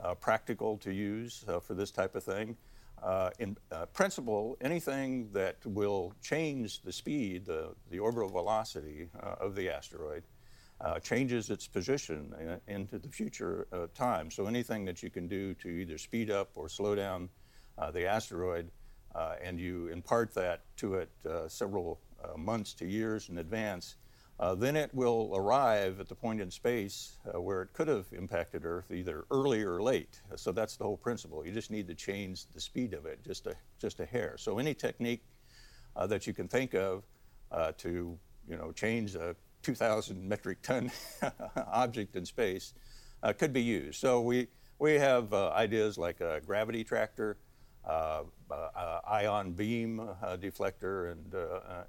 uh 0.00 0.14
practical 0.14 0.76
to 0.78 0.92
use 0.92 1.44
uh, 1.48 1.60
for 1.60 1.74
this 1.74 1.90
type 1.90 2.14
of 2.14 2.22
thing. 2.22 2.56
Uh, 3.02 3.30
in 3.38 3.56
principle, 3.92 4.56
anything 4.62 5.28
that 5.32 5.56
will 5.66 6.14
change 6.22 6.80
the 6.82 6.92
speed, 6.92 7.44
the, 7.44 7.74
the 7.90 7.98
orbital 7.98 8.28
velocity 8.28 9.08
of 9.20 9.54
the 9.54 9.68
asteroid, 9.68 10.24
uh, 10.80 10.98
changes 11.00 11.50
its 11.50 11.66
position 11.66 12.34
in, 12.68 12.74
into 12.74 12.98
the 12.98 13.08
future 13.08 13.66
uh, 13.72 13.86
time. 13.94 14.30
So 14.30 14.46
anything 14.46 14.84
that 14.84 15.02
you 15.02 15.10
can 15.10 15.26
do 15.26 15.54
to 15.54 15.68
either 15.68 15.98
speed 15.98 16.30
up 16.30 16.50
or 16.54 16.68
slow 16.68 16.94
down 16.94 17.28
uh, 17.78 17.90
the 17.90 18.06
asteroid, 18.06 18.70
uh, 19.14 19.36
and 19.42 19.58
you 19.58 19.88
impart 19.88 20.34
that 20.34 20.60
to 20.76 20.96
it 20.96 21.10
uh, 21.28 21.48
several 21.48 21.98
uh, 22.22 22.36
months 22.36 22.74
to 22.74 22.86
years 22.86 23.30
in 23.30 23.38
advance, 23.38 23.96
then 24.58 24.76
it 24.76 24.94
will 24.94 25.32
arrive 25.34 25.98
at 25.98 26.08
the 26.08 26.14
point 26.14 26.42
in 26.42 26.50
space 26.50 27.16
where 27.32 27.62
it 27.62 27.72
could 27.72 27.88
have 27.88 28.04
impacted 28.12 28.66
Earth 28.66 28.90
either 28.90 29.24
early 29.30 29.62
or 29.62 29.80
late. 29.80 30.20
So 30.34 30.52
that's 30.52 30.76
the 30.76 30.84
whole 30.84 30.98
principle. 30.98 31.46
You 31.46 31.52
just 31.52 31.70
need 31.70 31.88
to 31.88 31.94
change 31.94 32.44
the 32.54 32.60
speed 32.60 32.92
of 32.92 33.06
it 33.06 33.24
just 33.24 33.46
a 33.46 33.54
just 33.78 34.00
a 34.00 34.04
hair. 34.04 34.36
So 34.36 34.58
any 34.58 34.74
technique 34.74 35.22
that 36.06 36.26
you 36.26 36.34
can 36.34 36.48
think 36.48 36.74
of 36.74 37.04
to 37.78 38.18
you 38.46 38.56
know 38.56 38.72
change 38.72 39.14
a 39.14 39.34
2,000 39.66 40.28
metric 40.28 40.62
ton 40.62 40.92
object 41.72 42.14
in 42.14 42.24
space 42.24 42.72
uh, 43.24 43.32
could 43.32 43.52
be 43.52 43.62
used. 43.62 43.98
So 43.98 44.20
we, 44.20 44.46
we 44.78 44.92
have 44.94 45.34
uh, 45.34 45.50
ideas 45.50 45.98
like 45.98 46.20
a 46.20 46.40
gravity 46.46 46.84
tractor, 46.84 47.36
uh, 47.84 48.22
uh, 48.48 48.54
uh 48.54 49.00
ion 49.08 49.52
beam 49.52 49.98
uh, 49.98 50.36
deflector, 50.36 51.10
and, 51.10 51.34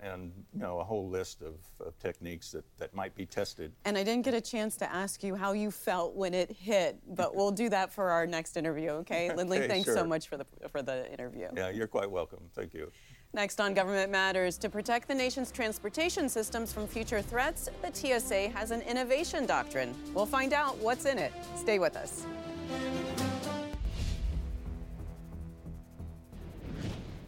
and 0.02 0.32
you 0.56 0.60
know, 0.60 0.80
a 0.80 0.84
whole 0.84 1.08
list 1.08 1.44
of, 1.44 1.54
of, 1.86 1.98
techniques 2.00 2.52
that, 2.52 2.66
that 2.80 2.96
might 2.96 3.14
be 3.14 3.28
tested. 3.28 3.72
And 3.86 3.96
I 3.96 4.04
didn't 4.04 4.26
get 4.26 4.34
a 4.34 4.42
chance 4.42 4.76
to 4.78 4.92
ask 4.92 5.24
you 5.24 5.36
how 5.36 5.52
you 5.52 5.70
felt 5.70 6.16
when 6.16 6.34
it 6.34 6.52
hit, 6.52 6.98
but 7.16 7.36
we'll 7.36 7.52
do 7.52 7.70
that 7.70 7.94
for 7.94 8.10
our 8.10 8.26
next 8.26 8.58
interview, 8.58 8.90
okay? 8.90 9.32
Lindley, 9.36 9.60
okay, 9.60 9.68
thanks 9.68 9.86
sure. 9.86 9.96
so 9.96 10.04
much 10.04 10.28
for 10.28 10.38
the, 10.38 10.48
for 10.70 10.82
the 10.82 11.12
interview. 11.12 11.48
Yeah, 11.56 11.70
you're 11.70 11.86
quite 11.86 12.10
welcome. 12.10 12.42
Thank 12.56 12.74
you. 12.74 12.92
Next 13.34 13.60
on 13.60 13.74
Government 13.74 14.10
Matters, 14.10 14.58
to 14.60 14.70
protect 14.70 15.08
the 15.08 15.14
nation's 15.14 15.52
transportation 15.52 16.30
systems 16.30 16.72
from 16.72 16.88
future 16.88 17.22
threats, 17.22 17.70
the 17.82 17.94
TSA 17.94 18.50
has 18.50 18.72
an 18.72 18.82
innovation 18.82 19.46
doctrine. 19.46 19.94
We'll 20.14 20.26
find 20.26 20.54
out 20.54 20.78
what's 20.78 21.06
in 21.06 21.20
it. 21.20 21.34
Stay 21.56 21.78
with 21.78 21.98
us. 21.98 22.26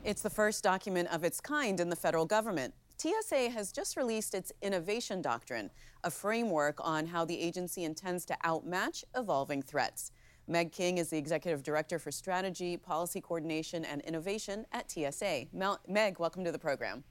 It's 0.05 0.21
the 0.21 0.29
first 0.29 0.63
document 0.63 1.09
of 1.13 1.23
its 1.23 1.41
kind 1.41 1.79
in 1.79 1.89
the 1.89 1.95
federal 1.95 2.25
government. 2.25 2.73
TSA 2.97 3.49
has 3.51 3.71
just 3.71 3.95
released 3.95 4.33
its 4.33 4.51
Innovation 4.61 5.21
Doctrine, 5.21 5.69
a 6.03 6.09
framework 6.09 6.79
on 6.81 7.07
how 7.07 7.25
the 7.25 7.39
agency 7.39 7.83
intends 7.83 8.25
to 8.25 8.37
outmatch 8.43 9.05
evolving 9.15 9.61
threats. 9.61 10.11
Meg 10.49 10.71
King 10.71 10.97
is 10.97 11.11
the 11.11 11.17
Executive 11.17 11.61
Director 11.61 11.99
for 11.99 12.09
Strategy, 12.09 12.75
Policy 12.75 13.21
Coordination, 13.21 13.85
and 13.85 14.01
Innovation 14.01 14.65
at 14.71 14.89
TSA. 14.89 15.45
Mel- 15.53 15.79
Meg, 15.87 16.19
welcome 16.19 16.43
to 16.43 16.51
the 16.51 16.57
program. 16.57 17.03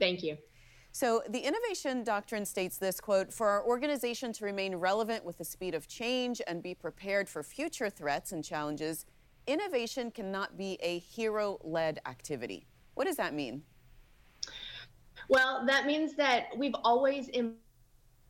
Thank 0.00 0.24
you. 0.24 0.36
So 0.90 1.22
the 1.28 1.38
innovation 1.38 2.02
doctrine 2.02 2.44
states 2.44 2.76
this 2.76 3.00
quote, 3.00 3.32
for 3.32 3.46
our 3.46 3.64
organization 3.64 4.32
to 4.32 4.44
remain 4.44 4.74
relevant 4.74 5.24
with 5.24 5.38
the 5.38 5.44
speed 5.44 5.76
of 5.76 5.86
change 5.86 6.42
and 6.48 6.60
be 6.60 6.74
prepared 6.74 7.28
for 7.28 7.44
future 7.44 7.88
threats 7.88 8.32
and 8.32 8.42
challenges, 8.42 9.06
innovation 9.46 10.10
cannot 10.10 10.56
be 10.58 10.76
a 10.82 10.98
hero-led 10.98 12.00
activity. 12.04 12.66
What 12.94 13.06
does 13.06 13.16
that 13.16 13.32
mean? 13.32 13.62
Well, 15.28 15.64
that 15.66 15.86
means 15.86 16.14
that 16.16 16.46
we've 16.56 16.74
always 16.82 17.28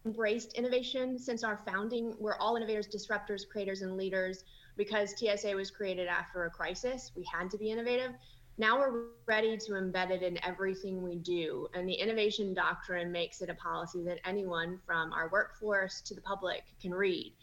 embraced 0.06 0.52
innovation 0.54 1.18
since 1.18 1.42
our 1.42 1.60
founding. 1.66 2.14
We're 2.18 2.36
all 2.36 2.56
innovators, 2.56 2.86
disruptors, 2.86 3.46
creators, 3.46 3.82
and 3.82 3.96
leaders. 3.96 4.44
Because 4.76 5.14
TSA 5.18 5.54
was 5.54 5.70
created 5.70 6.06
after 6.06 6.44
a 6.44 6.50
crisis, 6.50 7.10
we 7.16 7.24
had 7.24 7.50
to 7.50 7.58
be 7.58 7.70
innovative. 7.70 8.12
Now 8.58 8.78
we're 8.78 9.08
ready 9.26 9.56
to 9.56 9.72
embed 9.72 10.10
it 10.10 10.22
in 10.22 10.42
everything 10.44 11.02
we 11.02 11.16
do. 11.16 11.68
And 11.74 11.88
the 11.88 11.94
innovation 11.94 12.54
doctrine 12.54 13.10
makes 13.10 13.42
it 13.42 13.50
a 13.50 13.54
policy 13.54 14.02
that 14.04 14.18
anyone 14.24 14.78
from 14.86 15.12
our 15.12 15.28
workforce 15.30 16.00
to 16.02 16.14
the 16.14 16.20
public 16.20 16.62
can 16.80 16.94
read. 16.94 17.34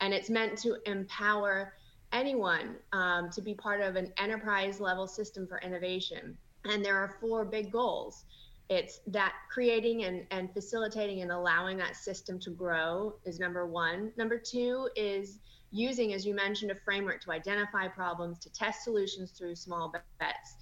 And 0.00 0.12
it's 0.12 0.28
meant 0.28 0.58
to 0.58 0.76
empower 0.86 1.74
anyone 2.12 2.76
um, 2.92 3.30
to 3.30 3.40
be 3.40 3.54
part 3.54 3.80
of 3.80 3.96
an 3.96 4.12
enterprise 4.18 4.80
level 4.80 5.06
system 5.06 5.46
for 5.46 5.58
innovation. 5.58 6.36
And 6.64 6.84
there 6.84 6.96
are 6.96 7.16
four 7.20 7.44
big 7.44 7.70
goals 7.70 8.24
it's 8.68 9.00
that 9.06 9.32
creating 9.50 10.04
and, 10.04 10.26
and 10.30 10.52
facilitating 10.52 11.22
and 11.22 11.32
allowing 11.32 11.78
that 11.78 11.96
system 11.96 12.38
to 12.40 12.50
grow 12.50 13.14
is 13.24 13.38
number 13.38 13.66
one. 13.66 14.12
Number 14.16 14.38
two 14.38 14.90
is 14.94 15.38
using, 15.70 16.12
as 16.12 16.26
you 16.26 16.34
mentioned, 16.34 16.70
a 16.70 16.74
framework 16.74 17.22
to 17.22 17.32
identify 17.32 17.88
problems, 17.88 18.38
to 18.40 18.52
test 18.52 18.84
solutions 18.84 19.32
through 19.32 19.54
small 19.54 19.92
bets 20.18 20.56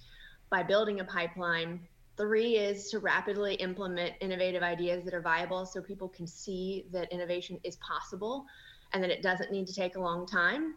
by 0.49 0.63
building 0.63 1.01
a 1.01 1.03
pipeline. 1.03 1.81
Three 2.15 2.55
is 2.55 2.89
to 2.91 2.99
rapidly 2.99 3.55
implement 3.55 4.13
innovative 4.21 4.63
ideas 4.63 5.03
that 5.03 5.13
are 5.13 5.21
viable 5.21 5.65
so 5.65 5.81
people 5.81 6.07
can 6.07 6.25
see 6.25 6.85
that 6.91 7.11
innovation 7.11 7.59
is 7.63 7.75
possible 7.77 8.45
and 8.93 9.03
that 9.03 9.11
it 9.11 9.21
doesn't 9.21 9.51
need 9.51 9.67
to 9.67 9.73
take 9.73 9.97
a 9.97 10.01
long 10.01 10.25
time. 10.25 10.75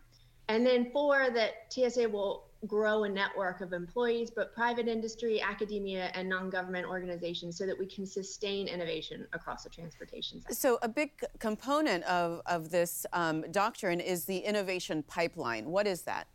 And 0.49 0.67
then 0.67 0.91
four, 0.93 1.29
that 1.31 1.73
TSA 1.73 2.09
will 2.09 2.50
grow 2.67 3.05
a 3.05 3.09
network 3.09 3.61
of 3.61 3.73
employees, 3.73 4.31
but 4.31 4.55
private 4.55 4.87
industry, 4.87 5.41
academia, 5.41 6.11
and 6.15 6.29
non 6.29 6.51
government 6.51 6.87
organizations 6.87 7.57
so 7.57 7.67
that 7.67 7.79
we 7.79 7.87
can 7.87 8.07
sustain 8.07 8.69
innovation 8.69 9.27
across 9.33 9.65
the 9.65 9.71
transportation 9.71 10.41
sector. 10.41 10.55
So, 10.55 10.79
a 10.83 10.89
big 10.89 11.11
component 11.39 12.05
of, 12.05 12.43
of 12.47 12.71
this 12.71 13.07
um, 13.13 13.45
doctrine 13.51 14.01
is 14.01 14.25
the 14.25 14.39
innovation 14.39 15.03
pipeline. 15.03 15.67
What 15.67 15.87
is 15.87 16.03
that? 16.03 16.27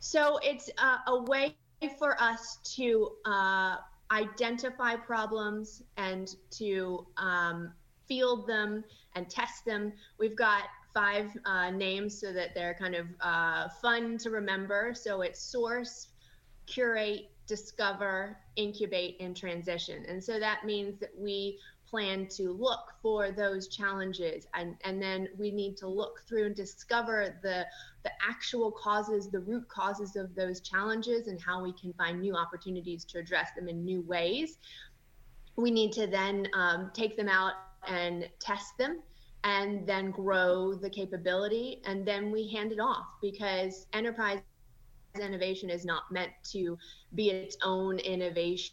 So, 0.00 0.38
it's 0.42 0.70
uh, 0.78 0.98
a 1.06 1.22
way 1.22 1.56
for 1.98 2.20
us 2.20 2.58
to 2.76 3.12
uh, 3.24 3.76
identify 4.10 4.96
problems 4.96 5.82
and 5.96 6.34
to 6.50 7.06
um, 7.16 7.72
field 8.08 8.46
them 8.46 8.84
and 9.14 9.28
test 9.28 9.64
them. 9.64 9.92
We've 10.18 10.36
got 10.36 10.62
five 10.94 11.30
uh, 11.44 11.70
names 11.70 12.18
so 12.18 12.32
that 12.32 12.54
they're 12.54 12.74
kind 12.74 12.94
of 12.94 13.06
uh, 13.20 13.68
fun 13.80 14.18
to 14.18 14.30
remember. 14.30 14.92
So 14.94 15.20
it's 15.20 15.40
source, 15.40 16.08
curate, 16.66 17.30
discover, 17.46 18.38
incubate, 18.56 19.16
and 19.20 19.36
transition. 19.36 20.04
And 20.08 20.22
so 20.22 20.40
that 20.40 20.64
means 20.64 20.98
that 21.00 21.10
we 21.16 21.58
plan 21.88 22.26
to 22.28 22.52
look 22.52 22.92
for 23.00 23.30
those 23.30 23.68
challenges 23.68 24.46
and, 24.54 24.76
and 24.84 25.00
then 25.00 25.28
we 25.38 25.50
need 25.50 25.74
to 25.74 25.88
look 25.88 26.22
through 26.28 26.44
and 26.46 26.54
discover 26.54 27.38
the 27.42 27.64
the 28.04 28.10
actual 28.28 28.70
causes 28.70 29.28
the 29.28 29.40
root 29.40 29.66
causes 29.68 30.14
of 30.14 30.34
those 30.34 30.60
challenges 30.60 31.28
and 31.28 31.40
how 31.40 31.62
we 31.62 31.72
can 31.72 31.92
find 31.94 32.20
new 32.20 32.34
opportunities 32.34 33.06
to 33.06 33.18
address 33.18 33.52
them 33.56 33.68
in 33.68 33.84
new 33.86 34.02
ways 34.02 34.58
we 35.56 35.70
need 35.70 35.92
to 35.92 36.06
then 36.06 36.46
um, 36.52 36.90
take 36.92 37.16
them 37.16 37.28
out 37.28 37.54
and 37.86 38.28
test 38.40 38.76
them 38.78 39.00
and 39.44 39.86
then 39.86 40.10
grow 40.10 40.74
the 40.74 40.90
capability 40.90 41.80
and 41.84 42.06
then 42.06 42.30
we 42.30 42.48
hand 42.48 42.72
it 42.72 42.80
off 42.80 43.06
because 43.22 43.86
enterprise 43.92 44.40
innovation 45.20 45.70
is 45.70 45.84
not 45.84 46.02
meant 46.10 46.32
to 46.44 46.76
be 47.14 47.30
its 47.30 47.56
own 47.62 47.98
innovation 48.00 48.72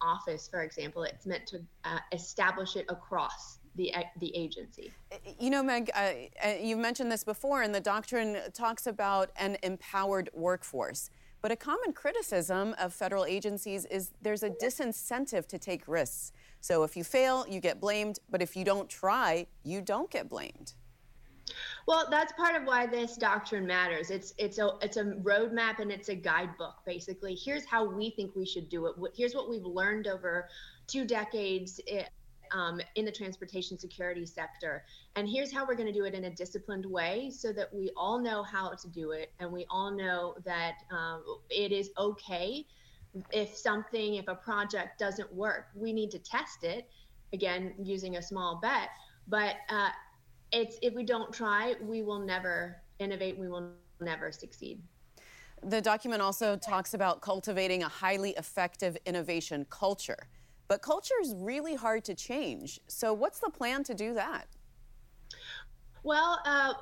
office 0.00 0.48
for 0.48 0.62
example 0.62 1.04
it's 1.04 1.26
meant 1.26 1.46
to 1.46 1.60
uh, 1.84 1.98
establish 2.12 2.76
it 2.76 2.86
across 2.88 3.58
the, 3.78 3.94
uh, 3.94 4.02
the 4.18 4.36
agency. 4.36 4.92
You 5.38 5.48
know, 5.50 5.62
Meg, 5.62 5.90
uh, 5.94 6.48
you've 6.60 6.80
mentioned 6.80 7.10
this 7.10 7.24
before, 7.24 7.62
and 7.62 7.74
the 7.74 7.80
doctrine 7.80 8.36
talks 8.52 8.86
about 8.86 9.30
an 9.36 9.56
empowered 9.62 10.28
workforce. 10.34 11.08
But 11.40 11.52
a 11.52 11.56
common 11.56 11.92
criticism 11.92 12.74
of 12.78 12.92
federal 12.92 13.24
agencies 13.24 13.84
is 13.86 14.10
there's 14.20 14.42
a 14.42 14.50
disincentive 14.50 15.46
to 15.46 15.58
take 15.58 15.86
risks. 15.86 16.32
So 16.60 16.82
if 16.82 16.96
you 16.96 17.04
fail, 17.04 17.46
you 17.48 17.60
get 17.60 17.80
blamed, 17.80 18.18
but 18.30 18.42
if 18.42 18.56
you 18.56 18.64
don't 18.64 18.88
try, 18.88 19.46
you 19.62 19.80
don't 19.80 20.10
get 20.10 20.28
blamed. 20.28 20.74
Well, 21.86 22.06
that's 22.10 22.32
part 22.32 22.54
of 22.54 22.64
why 22.64 22.86
this 22.86 23.16
doctrine 23.16 23.66
matters. 23.66 24.10
It's 24.10 24.34
it's 24.38 24.58
a 24.58 24.72
it's 24.82 24.96
a 24.96 25.04
roadmap 25.04 25.78
and 25.78 25.90
it's 25.90 26.08
a 26.08 26.14
guidebook. 26.14 26.76
Basically, 26.84 27.34
here's 27.34 27.64
how 27.64 27.84
we 27.84 28.10
think 28.10 28.36
we 28.36 28.44
should 28.44 28.68
do 28.68 28.86
it. 28.86 28.94
Here's 29.16 29.34
what 29.34 29.48
we've 29.48 29.64
learned 29.64 30.06
over 30.06 30.48
two 30.86 31.06
decades 31.06 31.80
eh, 31.88 32.04
um, 32.52 32.80
in 32.94 33.04
the 33.04 33.12
transportation 33.12 33.78
security 33.78 34.26
sector, 34.26 34.84
and 35.16 35.28
here's 35.28 35.52
how 35.52 35.66
we're 35.66 35.76
going 35.76 35.86
to 35.86 35.98
do 35.98 36.04
it 36.04 36.14
in 36.14 36.24
a 36.24 36.30
disciplined 36.30 36.84
way, 36.84 37.30
so 37.30 37.52
that 37.52 37.72
we 37.72 37.90
all 37.96 38.18
know 38.18 38.42
how 38.42 38.70
to 38.74 38.88
do 38.88 39.12
it, 39.12 39.32
and 39.38 39.50
we 39.50 39.64
all 39.70 39.90
know 39.90 40.34
that 40.44 40.74
um, 40.90 41.22
it 41.50 41.72
is 41.72 41.90
okay 41.98 42.66
if 43.32 43.56
something, 43.56 44.14
if 44.14 44.28
a 44.28 44.34
project 44.34 44.98
doesn't 44.98 45.32
work, 45.32 45.68
we 45.74 45.92
need 45.92 46.10
to 46.12 46.18
test 46.18 46.64
it 46.64 46.88
again 47.32 47.74
using 47.82 48.16
a 48.16 48.22
small 48.22 48.58
bet. 48.60 48.88
But 49.26 49.56
uh, 49.68 49.90
it's 50.52 50.78
if 50.82 50.94
we 50.94 51.04
don't 51.04 51.32
try, 51.32 51.74
we 51.82 52.02
will 52.02 52.20
never 52.20 52.82
innovate. 52.98 53.38
We 53.38 53.48
will 53.48 53.72
never 54.00 54.32
succeed. 54.32 54.82
The 55.62 55.80
document 55.80 56.22
also 56.22 56.56
talks 56.56 56.94
about 56.94 57.20
cultivating 57.20 57.82
a 57.82 57.88
highly 57.88 58.30
effective 58.30 58.96
innovation 59.04 59.66
culture. 59.68 60.28
But 60.68 60.82
culture 60.82 61.14
is 61.20 61.34
really 61.36 61.74
hard 61.74 62.04
to 62.04 62.14
change. 62.14 62.78
So, 62.88 63.12
what's 63.12 63.40
the 63.40 63.50
plan 63.50 63.84
to 63.84 63.94
do 63.94 64.14
that? 64.14 64.46
Well, 66.02 66.40
uh, 66.44 66.74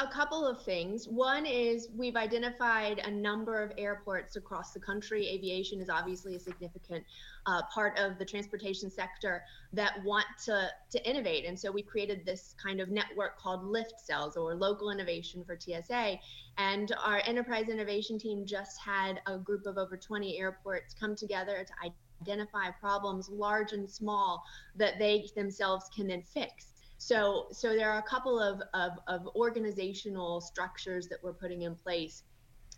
a 0.00 0.08
couple 0.08 0.46
of 0.46 0.62
things. 0.62 1.06
One 1.08 1.46
is 1.46 1.88
we've 1.96 2.16
identified 2.16 3.00
a 3.04 3.10
number 3.10 3.62
of 3.62 3.72
airports 3.78 4.36
across 4.36 4.72
the 4.72 4.80
country. 4.80 5.28
Aviation 5.28 5.80
is 5.80 5.88
obviously 5.88 6.34
a 6.34 6.40
significant 6.40 7.04
uh, 7.46 7.62
part 7.72 7.98
of 7.98 8.18
the 8.18 8.24
transportation 8.24 8.90
sector 8.90 9.44
that 9.72 10.02
want 10.04 10.26
to, 10.46 10.68
to 10.90 11.08
innovate. 11.08 11.44
And 11.44 11.58
so 11.58 11.70
we 11.70 11.82
created 11.82 12.26
this 12.26 12.54
kind 12.62 12.80
of 12.80 12.88
network 12.88 13.38
called 13.38 13.64
Lift 13.64 14.00
Cells 14.00 14.36
or 14.36 14.54
Local 14.54 14.90
Innovation 14.90 15.44
for 15.44 15.58
TSA. 15.58 16.16
And 16.58 16.92
our 17.04 17.22
enterprise 17.26 17.68
innovation 17.68 18.18
team 18.18 18.44
just 18.46 18.80
had 18.80 19.20
a 19.26 19.38
group 19.38 19.66
of 19.66 19.78
over 19.78 19.96
20 19.96 20.38
airports 20.38 20.94
come 20.98 21.14
together 21.14 21.64
to 21.64 21.92
identify 22.22 22.70
problems, 22.70 23.28
large 23.28 23.72
and 23.72 23.88
small, 23.88 24.42
that 24.76 24.98
they 24.98 25.28
themselves 25.36 25.88
can 25.94 26.08
then 26.08 26.22
fix. 26.22 26.73
So, 26.98 27.48
so 27.52 27.74
there 27.74 27.90
are 27.90 27.98
a 27.98 28.02
couple 28.02 28.38
of, 28.40 28.62
of, 28.72 28.92
of 29.08 29.28
organizational 29.34 30.40
structures 30.40 31.08
that 31.08 31.18
we're 31.22 31.34
putting 31.34 31.62
in 31.62 31.74
place 31.74 32.22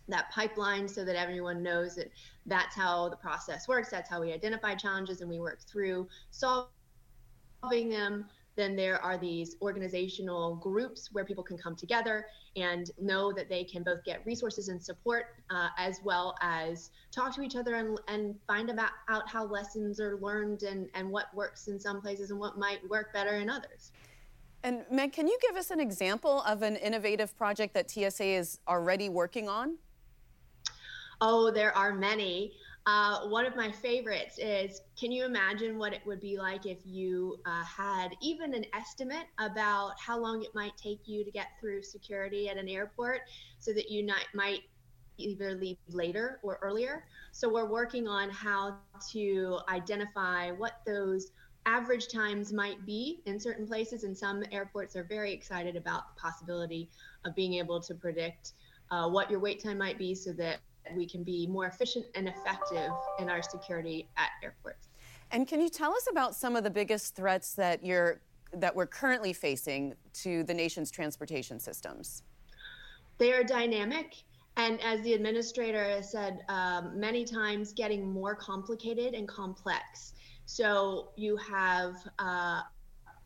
that 0.07 0.31
pipeline 0.31 0.87
so 0.87 1.03
that 1.03 1.15
everyone 1.15 1.61
knows 1.61 1.95
that 1.95 2.09
that's 2.45 2.75
how 2.75 3.09
the 3.09 3.15
process 3.15 3.67
works. 3.67 3.89
That's 3.89 4.09
how 4.09 4.21
we 4.21 4.31
identify 4.31 4.75
challenges 4.75 5.21
and 5.21 5.29
we 5.29 5.39
work 5.39 5.59
through 5.69 6.07
solving 6.31 6.69
them. 7.89 8.25
Then 8.55 8.75
there 8.75 8.99
are 9.03 9.19
these 9.19 9.55
organizational 9.61 10.55
groups 10.55 11.09
where 11.11 11.23
people 11.23 11.43
can 11.43 11.59
come 11.59 11.75
together 11.75 12.25
and 12.55 12.89
know 12.99 13.31
that 13.31 13.49
they 13.49 13.63
can 13.63 13.83
both 13.83 14.03
get 14.03 14.25
resources 14.25 14.69
and 14.69 14.83
support, 14.83 15.35
uh, 15.51 15.67
as 15.77 15.99
well 16.03 16.35
as 16.41 16.89
talk 17.11 17.35
to 17.35 17.43
each 17.43 17.55
other 17.55 17.75
and, 17.75 17.99
and 18.07 18.35
find 18.47 18.71
about 18.71 18.89
out 19.09 19.29
how 19.29 19.45
lessons 19.45 19.99
are 19.99 20.17
learned 20.17 20.63
and, 20.63 20.89
and 20.95 21.07
what 21.07 21.31
works 21.35 21.67
in 21.67 21.79
some 21.79 22.01
places 22.01 22.31
and 22.31 22.39
what 22.39 22.57
might 22.57 22.79
work 22.89 23.13
better 23.13 23.35
in 23.35 23.47
others. 23.47 23.91
And 24.63 24.85
Meg, 24.91 25.13
can 25.13 25.27
you 25.27 25.37
give 25.41 25.55
us 25.55 25.71
an 25.71 25.79
example 25.79 26.41
of 26.41 26.61
an 26.61 26.75
innovative 26.75 27.37
project 27.37 27.73
that 27.73 27.89
TSA 27.89 28.25
is 28.25 28.59
already 28.67 29.09
working 29.09 29.47
on? 29.47 29.77
Oh, 31.21 31.51
there 31.51 31.75
are 31.75 31.93
many. 31.93 32.53
Uh, 32.85 33.27
one 33.27 33.45
of 33.45 33.55
my 33.55 33.69
favorites 33.69 34.37
is 34.37 34.81
can 34.97 35.11
you 35.11 35.25
imagine 35.25 35.77
what 35.77 35.91
it 35.91 35.99
would 36.05 36.21
be 36.21 36.37
like 36.37 36.65
if 36.65 36.77
you 36.85 37.37
uh, 37.45 37.63
had 37.63 38.15
even 38.21 38.53
an 38.53 38.65
estimate 38.73 39.25
about 39.39 39.99
how 39.99 40.17
long 40.17 40.41
it 40.41 40.55
might 40.55 40.75
take 40.77 41.01
you 41.05 41.25
to 41.25 41.31
get 41.31 41.47
through 41.59 41.83
security 41.83 42.47
at 42.47 42.55
an 42.55 42.69
airport 42.69 43.21
so 43.59 43.73
that 43.73 43.91
you 43.91 44.03
not, 44.03 44.21
might 44.33 44.61
either 45.17 45.55
leave 45.55 45.77
later 45.89 46.39
or 46.43 46.59
earlier. 46.61 47.05
So 47.31 47.51
we're 47.51 47.69
working 47.69 48.07
on 48.07 48.29
how 48.29 48.77
to 49.11 49.59
identify 49.67 50.51
what 50.51 50.81
those 50.85 51.31
average 51.67 52.07
times 52.07 52.53
might 52.53 52.83
be 52.85 53.21
in 53.25 53.39
certain 53.39 53.67
places. 53.67 54.03
And 54.03 54.17
some 54.17 54.43
airports 54.51 54.95
are 54.95 55.03
very 55.03 55.33
excited 55.33 55.75
about 55.75 56.15
the 56.15 56.21
possibility 56.21 56.89
of 57.25 57.35
being 57.35 57.55
able 57.55 57.79
to 57.81 57.93
predict 57.93 58.53
uh, 58.89 59.07
what 59.09 59.29
your 59.29 59.39
wait 59.39 59.61
time 59.61 59.77
might 59.77 59.97
be 59.97 60.15
so 60.15 60.31
that 60.33 60.59
we 60.95 61.05
can 61.05 61.23
be 61.23 61.45
more 61.45 61.65
efficient 61.65 62.05
and 62.15 62.29
effective 62.29 62.89
in 63.19 63.29
our 63.29 63.43
security 63.43 64.07
at 64.15 64.29
airports. 64.41 64.87
And 65.31 65.45
can 65.45 65.59
you 65.59 65.67
tell 65.67 65.91
us 65.91 66.07
about 66.09 66.35
some 66.35 66.55
of 66.55 66.63
the 66.63 66.69
biggest 66.69 67.15
threats 67.15 67.53
that 67.55 67.85
you're 67.85 68.21
that 68.53 68.73
we're 68.73 68.87
currently 68.87 69.33
facing 69.33 69.93
to 70.13 70.43
the 70.43 70.53
nation's 70.53 70.89
transportation 70.89 71.59
systems? 71.59 72.23
They 73.17 73.33
are 73.33 73.43
dynamic 73.43 74.23
and 74.57 74.81
as 74.81 75.01
the 75.01 75.13
administrator 75.13 75.83
has 75.83 76.11
said 76.11 76.39
um, 76.49 76.99
many 76.99 77.23
times, 77.23 77.73
getting 77.73 78.11
more 78.11 78.35
complicated 78.35 79.13
and 79.13 79.27
complex. 79.27 80.13
So 80.47 81.09
you 81.17 81.35
have 81.35 81.95
uh, 82.19 82.61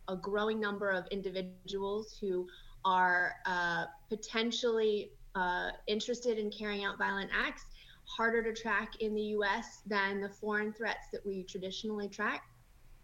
a 0.07 0.15
growing 0.19 0.59
number 0.59 0.89
of 0.89 1.05
individuals 1.11 2.17
who 2.19 2.47
are 2.83 3.35
uh, 3.45 3.85
potentially 4.09 5.11
uh, 5.35 5.69
interested 5.85 6.39
in 6.39 6.49
carrying 6.49 6.83
out 6.83 6.97
violent 6.97 7.29
acts, 7.31 7.63
harder 8.05 8.41
to 8.41 8.59
track 8.59 8.93
in 9.01 9.13
the 9.13 9.21
US 9.37 9.81
than 9.85 10.19
the 10.19 10.29
foreign 10.29 10.73
threats 10.73 11.07
that 11.13 11.23
we 11.23 11.43
traditionally 11.43 12.09
track. 12.09 12.41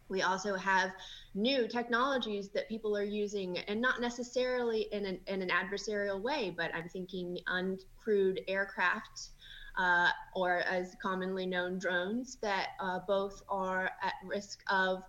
We 0.09 0.23
also 0.23 0.55
have 0.55 0.91
new 1.35 1.67
technologies 1.67 2.49
that 2.49 2.67
people 2.67 2.97
are 2.97 3.03
using, 3.03 3.59
and 3.59 3.79
not 3.79 4.01
necessarily 4.01 4.87
in 4.91 5.05
an, 5.05 5.19
in 5.27 5.43
an 5.43 5.49
adversarial 5.49 6.19
way, 6.19 6.55
but 6.57 6.73
I'm 6.73 6.89
thinking 6.89 7.37
uncrewed 7.47 8.39
aircraft, 8.47 9.29
uh, 9.77 10.09
or 10.35 10.59
as 10.59 10.95
commonly 11.01 11.45
known, 11.45 11.77
drones, 11.77 12.37
that 12.41 12.69
uh, 12.79 12.99
both 13.07 13.41
are 13.49 13.91
at 14.01 14.13
risk 14.25 14.61
of 14.69 15.03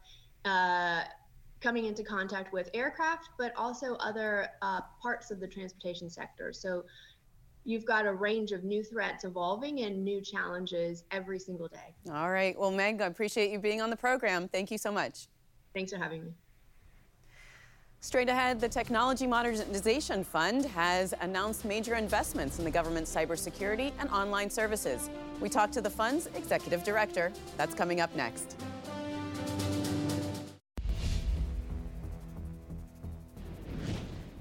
uh, 0.44 1.02
coming 1.60 1.86
into 1.86 2.02
contact 2.04 2.52
with 2.52 2.70
aircraft, 2.74 3.30
but 3.38 3.52
also 3.56 3.94
other 3.96 4.48
uh, 4.62 4.80
parts 5.02 5.30
of 5.30 5.40
the 5.40 5.48
transportation 5.48 6.08
sector. 6.08 6.52
So 6.52 6.84
you've 7.64 7.84
got 7.84 8.06
a 8.06 8.12
range 8.12 8.52
of 8.52 8.64
new 8.64 8.82
threats 8.82 9.24
evolving 9.24 9.80
and 9.80 10.04
new 10.04 10.20
challenges 10.20 11.04
every 11.10 11.38
single 11.38 11.68
day. 11.68 11.94
All 12.10 12.30
right. 12.30 12.58
Well, 12.58 12.70
Meg, 12.70 13.00
I 13.00 13.06
appreciate 13.06 13.50
you 13.50 13.58
being 13.58 13.82
on 13.82 13.90
the 13.90 13.96
program. 13.96 14.48
Thank 14.48 14.70
you 14.70 14.78
so 14.78 14.92
much. 14.92 15.28
Thanks 15.74 15.92
for 15.92 15.98
having 15.98 16.24
me. 16.24 16.30
Straight 18.00 18.28
ahead, 18.28 18.60
the 18.60 18.68
Technology 18.68 19.26
Modernization 19.26 20.22
Fund 20.22 20.64
has 20.66 21.14
announced 21.20 21.64
major 21.64 21.96
investments 21.96 22.60
in 22.60 22.64
the 22.64 22.70
government's 22.70 23.12
cybersecurity 23.12 23.92
and 23.98 24.08
online 24.10 24.48
services. 24.48 25.10
We 25.40 25.48
talked 25.48 25.72
to 25.74 25.80
the 25.80 25.90
fund's 25.90 26.28
executive 26.36 26.84
director. 26.84 27.32
That's 27.56 27.74
coming 27.74 28.00
up 28.00 28.14
next. 28.14 28.56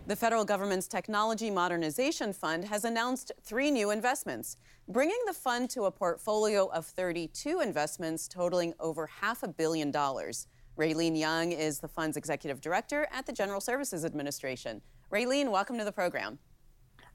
The 0.06 0.16
federal 0.16 0.46
government's 0.46 0.88
Technology 0.88 1.50
Modernization 1.50 2.34
Fund 2.34 2.64
has 2.66 2.86
announced 2.86 3.32
three 3.42 3.72
new 3.72 3.90
investments, 3.90 4.58
bringing 4.88 5.20
the 5.26 5.34
fund 5.34 5.72
to 5.72 5.86
a 5.86 5.92
portfolio 5.92 6.68
of 6.68 6.86
32 6.86 7.60
investments 7.62 8.28
totaling 8.28 8.76
over 8.80 9.08
half 9.08 9.42
a 9.42 9.48
billion 9.48 9.90
dollars. 9.90 10.48
Raylene 10.78 11.18
Young 11.18 11.52
is 11.52 11.80
the 11.80 11.88
fund's 11.88 12.18
executive 12.18 12.62
director 12.62 13.08
at 13.12 13.26
the 13.26 13.34
General 13.34 13.60
Services 13.60 14.06
Administration. 14.06 14.82
Raylene, 15.12 15.50
welcome 15.50 15.78
to 15.80 15.84
the 15.84 15.92
program. 15.92 16.38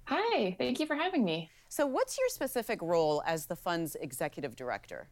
Hi, 0.07 0.57
thank 0.59 0.81
you 0.81 0.87
for 0.87 0.97
having 0.97 1.25
me. 1.25 1.49
So, 1.69 1.87
what's 1.87 2.19
your 2.19 2.28
specific 2.28 2.83
role 2.83 3.23
as 3.25 3.47
the 3.47 3.54
fund's 3.54 3.95
executive 3.95 4.57
director? 4.57 5.09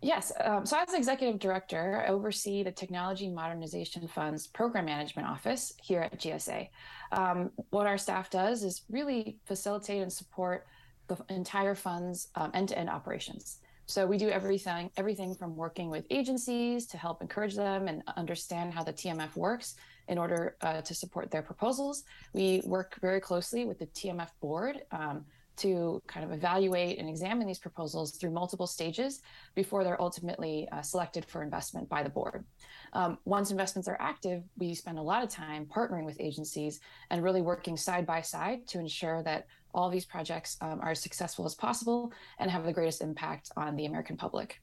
Yes. 0.00 0.32
Um, 0.42 0.64
so, 0.64 0.78
as 0.78 0.94
executive 0.94 1.40
director, 1.40 2.04
I 2.06 2.12
oversee 2.12 2.62
the 2.62 2.70
Technology 2.70 3.28
Modernization 3.28 4.06
Fund's 4.06 4.46
Program 4.46 4.84
Management 4.84 5.26
Office 5.26 5.74
here 5.82 6.02
at 6.02 6.16
GSA. 6.18 6.68
Um, 7.10 7.50
what 7.70 7.88
our 7.88 7.98
staff 7.98 8.30
does 8.30 8.62
is 8.62 8.82
really 8.88 9.38
facilitate 9.46 10.00
and 10.00 10.12
support 10.12 10.66
the 11.08 11.18
entire 11.28 11.74
fund's 11.74 12.28
end 12.54 12.68
to 12.68 12.78
end 12.78 12.88
operations. 12.88 13.58
So 13.90 14.06
we 14.06 14.18
do 14.18 14.28
everything 14.28 14.90
everything 14.96 15.34
from 15.34 15.56
working 15.56 15.90
with 15.90 16.04
agencies 16.10 16.86
to 16.86 16.96
help 16.96 17.22
encourage 17.22 17.56
them 17.56 17.88
and 17.88 18.02
understand 18.16 18.72
how 18.72 18.84
the 18.84 18.92
TMF 18.92 19.34
works 19.34 19.74
in 20.06 20.16
order 20.16 20.56
uh, 20.60 20.80
to 20.82 20.94
support 20.94 21.30
their 21.30 21.42
proposals. 21.42 22.04
We 22.32 22.62
work 22.64 22.98
very 23.00 23.20
closely 23.20 23.64
with 23.64 23.78
the 23.80 23.86
TMF 23.86 24.30
board. 24.40 24.82
Um, 24.92 25.24
to 25.60 26.02
kind 26.06 26.24
of 26.24 26.32
evaluate 26.32 26.98
and 26.98 27.08
examine 27.08 27.46
these 27.46 27.58
proposals 27.58 28.12
through 28.12 28.30
multiple 28.30 28.66
stages 28.66 29.20
before 29.54 29.84
they're 29.84 30.00
ultimately 30.00 30.68
uh, 30.72 30.82
selected 30.82 31.24
for 31.24 31.42
investment 31.42 31.88
by 31.88 32.02
the 32.02 32.10
board. 32.10 32.44
Um, 32.92 33.18
once 33.24 33.50
investments 33.50 33.88
are 33.88 33.96
active, 34.00 34.42
we 34.58 34.74
spend 34.74 34.98
a 34.98 35.02
lot 35.02 35.22
of 35.22 35.28
time 35.28 35.66
partnering 35.66 36.04
with 36.04 36.20
agencies 36.20 36.80
and 37.10 37.22
really 37.22 37.42
working 37.42 37.76
side 37.76 38.06
by 38.06 38.20
side 38.20 38.66
to 38.68 38.80
ensure 38.80 39.22
that 39.22 39.46
all 39.74 39.88
these 39.88 40.04
projects 40.04 40.56
um, 40.60 40.80
are 40.80 40.90
as 40.90 41.00
successful 41.00 41.44
as 41.44 41.54
possible 41.54 42.12
and 42.38 42.50
have 42.50 42.64
the 42.64 42.72
greatest 42.72 43.02
impact 43.02 43.50
on 43.56 43.76
the 43.76 43.86
American 43.86 44.16
public. 44.16 44.60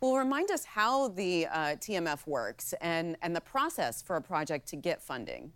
Well, 0.00 0.16
remind 0.16 0.50
us 0.50 0.64
how 0.64 1.08
the 1.08 1.46
uh, 1.46 1.58
TMF 1.76 2.26
works 2.26 2.72
and, 2.80 3.16
and 3.20 3.34
the 3.34 3.40
process 3.40 4.00
for 4.00 4.16
a 4.16 4.22
project 4.22 4.68
to 4.68 4.76
get 4.76 5.02
funding. 5.02 5.52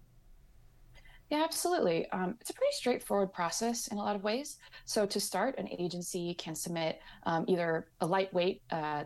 Yeah, 1.32 1.44
absolutely. 1.44 2.06
Um, 2.10 2.36
it's 2.42 2.50
a 2.50 2.52
pretty 2.52 2.74
straightforward 2.74 3.32
process 3.32 3.88
in 3.88 3.96
a 3.96 4.02
lot 4.02 4.16
of 4.16 4.22
ways. 4.22 4.58
So, 4.84 5.06
to 5.06 5.18
start, 5.18 5.58
an 5.58 5.66
agency 5.78 6.34
can 6.34 6.54
submit 6.54 7.00
um, 7.22 7.46
either 7.48 7.86
a 8.02 8.06
lightweight 8.06 8.60
uh, 8.70 9.04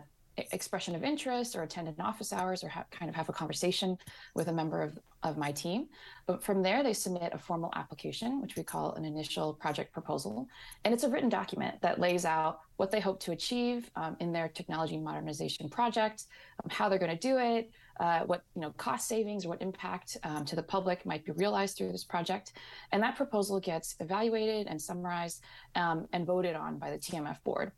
expression 0.51 0.95
of 0.95 1.03
interest 1.03 1.55
or 1.55 1.63
attend 1.63 1.87
an 1.87 1.95
office 1.99 2.31
hours 2.31 2.63
or 2.63 2.69
ha- 2.69 2.85
kind 2.91 3.09
of 3.09 3.15
have 3.15 3.29
a 3.29 3.33
conversation 3.33 3.97
with 4.35 4.47
a 4.47 4.53
member 4.53 4.81
of, 4.81 4.97
of 5.23 5.37
my 5.37 5.51
team. 5.51 5.87
But 6.27 6.43
from 6.43 6.61
there, 6.61 6.83
they 6.83 6.93
submit 6.93 7.31
a 7.33 7.37
formal 7.37 7.71
application, 7.75 8.41
which 8.41 8.55
we 8.55 8.63
call 8.63 8.93
an 8.93 9.05
initial 9.05 9.53
project 9.53 9.91
proposal. 9.93 10.47
And 10.85 10.93
it's 10.93 11.03
a 11.03 11.09
written 11.09 11.29
document 11.29 11.81
that 11.81 11.99
lays 11.99 12.25
out 12.25 12.59
what 12.77 12.91
they 12.91 12.99
hope 12.99 13.19
to 13.21 13.31
achieve 13.31 13.89
um, 13.95 14.15
in 14.19 14.31
their 14.31 14.47
technology 14.47 14.97
modernization 14.97 15.69
project, 15.69 16.25
um, 16.63 16.69
how 16.69 16.87
they're 16.87 16.99
going 16.99 17.17
to 17.17 17.17
do 17.17 17.37
it, 17.39 17.71
uh, 17.99 18.19
what 18.21 18.43
you 18.53 18.61
know 18.61 18.71
cost 18.77 19.07
savings 19.07 19.43
or 19.45 19.49
what 19.49 19.61
impact 19.61 20.17
um, 20.23 20.45
to 20.45 20.55
the 20.55 20.61
public 20.61 21.03
might 21.03 21.25
be 21.25 21.31
realized 21.31 21.77
through 21.77 21.91
this 21.91 22.03
project. 22.03 22.53
And 22.91 23.01
that 23.01 23.15
proposal 23.15 23.59
gets 23.59 23.95
evaluated 23.99 24.67
and 24.67 24.79
summarized 24.79 25.41
um, 25.75 26.07
and 26.13 26.27
voted 26.27 26.55
on 26.55 26.77
by 26.77 26.91
the 26.91 26.97
TMF 26.97 27.43
board 27.43 27.71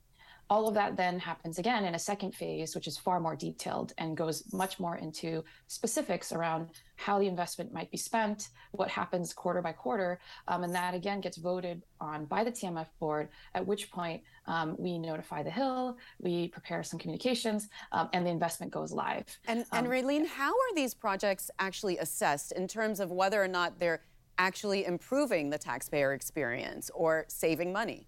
all 0.50 0.68
of 0.68 0.74
that 0.74 0.98
then 0.98 1.20
happens 1.20 1.60
again 1.60 1.86
in 1.86 1.94
a 1.94 2.00
second 2.00 2.34
phase, 2.34 2.74
which 2.74 2.88
is 2.88 2.98
far 2.98 3.20
more 3.20 3.36
detailed 3.36 3.94
and 4.00 4.18
goes 4.18 4.52
much 4.52 4.80
more 4.80 4.98
into 4.98 5.44
specifics 5.68 6.32
around 6.32 6.70
how 6.96 7.20
the 7.20 7.28
investment 7.28 7.72
might 7.72 7.90
be 7.92 7.98
spent, 7.98 8.50
what 8.72 8.90
happens 8.90 9.32
quarter 9.32 9.62
by 9.62 9.72
quarter. 9.72 10.20
Um, 10.48 10.64
and 10.64 10.74
that 10.74 10.96
again 10.96 11.22
gets 11.22 11.38
voted 11.38 11.84
on 12.02 12.26
by 12.26 12.44
the 12.44 12.52
TMF 12.52 12.88
board, 13.00 13.30
at 13.54 13.66
which 13.66 13.92
point 13.92 14.24
um, 14.48 14.76
we 14.80 14.98
notify 14.98 15.44
the 15.44 15.52
Hill, 15.52 15.98
we 16.20 16.48
prepare 16.48 16.82
some 16.82 17.00
communications, 17.00 17.70
um, 17.92 18.10
and 18.14 18.26
the 18.26 18.32
investment 18.32 18.72
goes 18.72 18.92
live. 18.92 19.26
And, 19.48 19.66
and 19.72 19.86
um, 19.86 19.92
Raylene, 19.92 20.26
how 20.26 20.52
are 20.52 20.76
these 20.76 20.96
projects 20.96 21.52
actually 21.60 22.00
assessed 22.00 22.54
in 22.54 22.68
terms 22.68 23.00
of 23.00 23.12
whether 23.12 23.42
or 23.42 23.48
not 23.48 23.80
they're 23.80 24.02
actually 24.40 24.86
improving 24.86 25.52
the 25.52 25.58
taxpayer 25.60 26.14
experience 26.14 26.90
or 26.96 27.26
saving 27.28 27.72
money? 27.72 28.08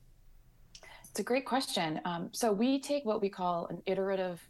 It's 1.12 1.20
a 1.20 1.24
great 1.24 1.46
question. 1.46 2.00
Um, 2.06 2.30
so 2.32 2.54
we 2.54 2.80
take 2.80 3.04
what 3.04 3.22
we 3.22 3.28
call 3.28 3.68
an 3.68 3.82
iterative 3.86 4.42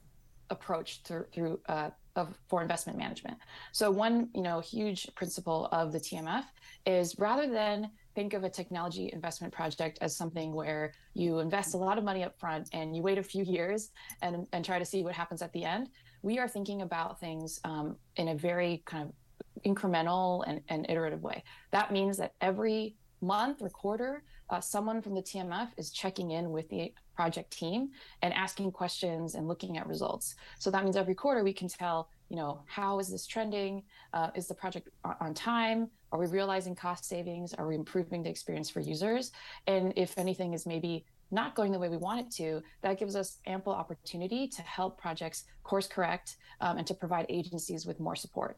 approach 0.51 1.01
through, 1.03 1.25
through 1.33 1.59
uh, 1.67 1.89
of 2.15 2.37
for 2.49 2.61
investment 2.61 2.99
management. 2.99 3.37
So 3.71 3.89
one, 3.89 4.29
you 4.35 4.43
know, 4.43 4.59
huge 4.59 5.09
principle 5.15 5.69
of 5.71 5.91
the 5.91 5.99
TMF 5.99 6.43
is 6.85 7.17
rather 7.17 7.49
than 7.49 7.89
think 8.13 8.33
of 8.33 8.43
a 8.43 8.49
technology 8.49 9.09
investment 9.11 9.51
project 9.51 9.97
as 10.01 10.15
something 10.15 10.53
where 10.53 10.93
you 11.15 11.39
invest 11.39 11.73
a 11.73 11.77
lot 11.77 11.97
of 11.97 12.03
money 12.03 12.23
up 12.23 12.39
front 12.39 12.69
and 12.73 12.95
you 12.95 13.01
wait 13.01 13.17
a 13.17 13.23
few 13.23 13.43
years 13.43 13.89
and 14.21 14.45
and 14.51 14.63
try 14.63 14.77
to 14.77 14.85
see 14.85 15.03
what 15.03 15.15
happens 15.15 15.41
at 15.41 15.51
the 15.53 15.63
end. 15.63 15.89
We 16.21 16.37
are 16.37 16.47
thinking 16.47 16.83
about 16.83 17.19
things 17.19 17.59
um, 17.63 17.95
in 18.17 18.27
a 18.27 18.35
very 18.35 18.83
kind 18.85 19.09
of 19.09 19.63
incremental 19.63 20.43
and, 20.45 20.61
and 20.69 20.85
iterative 20.89 21.23
way. 21.23 21.43
That 21.71 21.91
means 21.91 22.17
that 22.17 22.33
every 22.39 22.97
month 23.21 23.61
or 23.61 23.69
quarter, 23.69 24.23
uh, 24.51 24.59
someone 24.59 25.01
from 25.01 25.15
the 25.15 25.21
TMF 25.21 25.69
is 25.77 25.91
checking 25.91 26.31
in 26.31 26.51
with 26.51 26.69
the 26.69 26.93
project 27.15 27.51
team 27.51 27.89
and 28.21 28.33
asking 28.33 28.71
questions 28.71 29.35
and 29.35 29.47
looking 29.47 29.77
at 29.77 29.87
results. 29.87 30.35
So 30.59 30.69
that 30.69 30.83
means 30.83 30.97
every 30.97 31.15
quarter 31.15 31.43
we 31.43 31.53
can 31.53 31.69
tell, 31.69 32.09
you 32.29 32.35
know, 32.35 32.61
how 32.67 32.99
is 32.99 33.09
this 33.09 33.25
trending? 33.25 33.83
Uh, 34.13 34.29
is 34.35 34.47
the 34.47 34.53
project 34.53 34.89
on 35.19 35.33
time? 35.33 35.89
Are 36.11 36.19
we 36.19 36.27
realizing 36.27 36.75
cost 36.75 37.05
savings? 37.05 37.53
Are 37.53 37.67
we 37.67 37.75
improving 37.75 38.23
the 38.23 38.29
experience 38.29 38.69
for 38.69 38.81
users? 38.81 39.31
And 39.67 39.93
if 39.95 40.17
anything 40.17 40.53
is 40.53 40.65
maybe 40.65 41.05
not 41.31 41.55
going 41.55 41.71
the 41.71 41.79
way 41.79 41.87
we 41.87 41.97
want 41.97 42.19
it 42.19 42.29
to, 42.31 42.61
that 42.81 42.99
gives 42.99 43.15
us 43.15 43.37
ample 43.47 43.73
opportunity 43.73 44.47
to 44.49 44.61
help 44.63 44.99
projects 44.99 45.45
course 45.63 45.87
correct 45.87 46.35
um, 46.59 46.77
and 46.77 46.85
to 46.87 46.93
provide 46.93 47.25
agencies 47.29 47.85
with 47.85 48.01
more 48.01 48.17
support. 48.17 48.57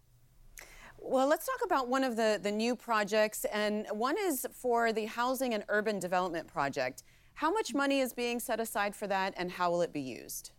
Well, 1.06 1.28
let's 1.28 1.46
talk 1.46 1.60
about 1.66 1.90
one 1.90 2.06
of 2.06 2.16
the, 2.16 2.40
the 2.42 2.50
new 2.52 2.78
projects, 2.78 3.46
and 3.52 3.86
one 3.92 4.16
is 4.18 4.48
for 4.54 4.94
the 4.94 5.04
Housing 5.06 5.54
and 5.54 5.66
Urban 5.68 6.00
Development 6.00 6.48
Project. 6.48 7.04
How 7.34 7.52
much 7.52 7.74
money 7.74 8.00
is 8.00 8.14
being 8.14 8.40
set 8.40 8.62
aside 8.62 8.96
for 8.96 9.06
that, 9.08 9.34
and 9.36 9.52
how 9.52 9.70
will 9.70 9.82
it 9.82 9.92
be 9.92 10.00
used? 10.00 10.52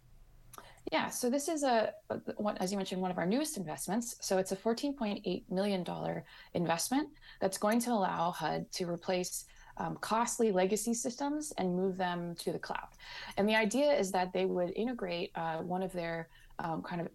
Yeah, 0.92 1.08
so 1.08 1.30
this 1.30 1.48
is 1.48 1.62
a, 1.62 1.94
as 2.60 2.70
you 2.70 2.76
mentioned, 2.76 3.00
one 3.00 3.10
of 3.10 3.16
our 3.16 3.24
newest 3.24 3.56
investments. 3.56 4.16
So 4.20 4.36
it's 4.36 4.52
a 4.52 4.56
$14.8 4.56 5.44
million 5.50 6.22
investment 6.52 7.08
that's 7.40 7.56
going 7.56 7.80
to 7.80 7.90
allow 7.92 8.30
HUD 8.30 8.70
to 8.72 8.84
replace 8.84 9.46
um, 9.78 9.96
costly 10.02 10.52
legacy 10.52 10.92
systems 10.92 11.54
and 11.56 11.74
move 11.74 11.96
them 11.96 12.34
to 12.36 12.52
the 12.52 12.58
cloud. 12.58 12.88
And 13.38 13.48
the 13.48 13.56
idea 13.56 13.92
is 13.92 14.12
that 14.12 14.34
they 14.34 14.44
would 14.44 14.72
integrate 14.76 15.30
uh, 15.36 15.58
one 15.58 15.82
of 15.82 15.92
their 15.92 16.28
um, 16.58 16.82
kind 16.82 17.00
of 17.00 17.08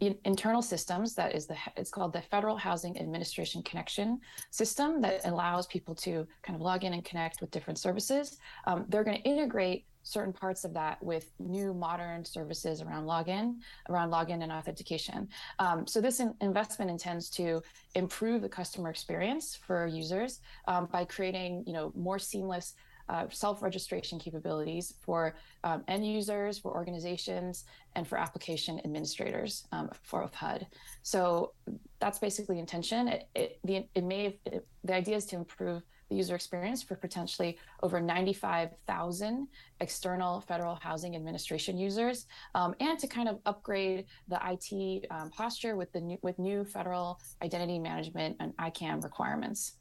in, 0.00 0.16
internal 0.24 0.62
systems 0.62 1.14
that 1.14 1.34
is 1.34 1.46
the 1.46 1.56
it's 1.76 1.90
called 1.90 2.12
the 2.12 2.22
Federal 2.22 2.56
Housing 2.56 2.98
Administration 2.98 3.62
Connection 3.62 4.20
System 4.50 5.00
that 5.00 5.24
allows 5.24 5.66
people 5.66 5.94
to 5.96 6.26
kind 6.42 6.56
of 6.56 6.62
log 6.62 6.84
in 6.84 6.92
and 6.92 7.04
connect 7.04 7.40
with 7.40 7.50
different 7.50 7.78
services. 7.78 8.38
Um, 8.66 8.84
they're 8.88 9.04
going 9.04 9.18
to 9.18 9.22
integrate 9.22 9.86
certain 10.06 10.32
parts 10.32 10.64
of 10.64 10.72
that 10.72 11.02
with 11.02 11.32
new 11.40 11.74
modern 11.74 12.24
services 12.24 12.80
around 12.80 13.06
login, 13.06 13.56
around 13.90 14.10
login 14.10 14.40
and 14.40 14.52
authentication. 14.52 15.28
Um, 15.58 15.84
so 15.84 16.00
this 16.00 16.20
in- 16.20 16.34
investment 16.40 16.92
intends 16.92 17.28
to 17.30 17.60
improve 17.96 18.42
the 18.42 18.48
customer 18.48 18.88
experience 18.88 19.58
for 19.66 19.88
users 19.88 20.40
um, 20.68 20.86
by 20.86 21.04
creating, 21.04 21.64
you 21.66 21.72
know, 21.72 21.92
more 21.96 22.20
seamless 22.20 22.74
uh, 23.08 23.26
self-registration 23.30 24.18
capabilities 24.18 24.94
for 25.00 25.36
um, 25.64 25.84
end 25.88 26.06
users, 26.06 26.58
for 26.58 26.72
organizations, 26.72 27.64
and 27.94 28.06
for 28.06 28.18
application 28.18 28.80
administrators 28.84 29.66
um, 29.72 29.90
for 30.02 30.28
HUD. 30.32 30.66
So 31.02 31.52
that's 32.00 32.18
basically 32.18 32.58
intention. 32.58 33.08
It, 33.08 33.28
it, 33.34 33.58
the, 33.64 33.86
it 33.94 34.04
may 34.04 34.38
it, 34.44 34.66
the 34.84 34.94
idea 34.94 35.16
is 35.16 35.24
to 35.26 35.36
improve 35.36 35.82
the 36.08 36.16
user 36.16 36.34
experience 36.34 36.82
for 36.82 36.94
potentially 36.94 37.58
over 37.82 38.00
95,000 38.00 39.48
external 39.80 40.40
federal 40.42 40.76
housing 40.76 41.16
administration 41.16 41.76
users, 41.76 42.26
um, 42.54 42.74
and 42.80 42.98
to 42.98 43.06
kind 43.06 43.28
of 43.28 43.40
upgrade 43.46 44.04
the 44.28 44.38
IT 44.44 45.06
um, 45.10 45.30
posture 45.30 45.76
with 45.76 45.92
the 45.92 46.00
new, 46.00 46.18
with 46.22 46.38
new 46.38 46.64
federal 46.64 47.20
identity 47.42 47.78
management 47.78 48.36
and 48.40 48.56
ICAM 48.56 49.02
requirements. 49.02 49.72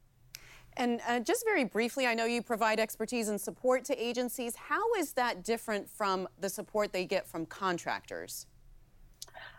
And 0.77 0.99
uh, 1.07 1.19
just 1.19 1.45
very 1.45 1.63
briefly, 1.63 2.05
I 2.05 2.13
know 2.13 2.25
you 2.25 2.41
provide 2.41 2.79
expertise 2.79 3.29
and 3.29 3.39
support 3.39 3.85
to 3.85 4.03
agencies. 4.03 4.55
How 4.55 4.93
is 4.95 5.13
that 5.13 5.43
different 5.43 5.89
from 5.89 6.27
the 6.39 6.49
support 6.49 6.91
they 6.91 7.05
get 7.05 7.27
from 7.27 7.45
contractors? 7.45 8.45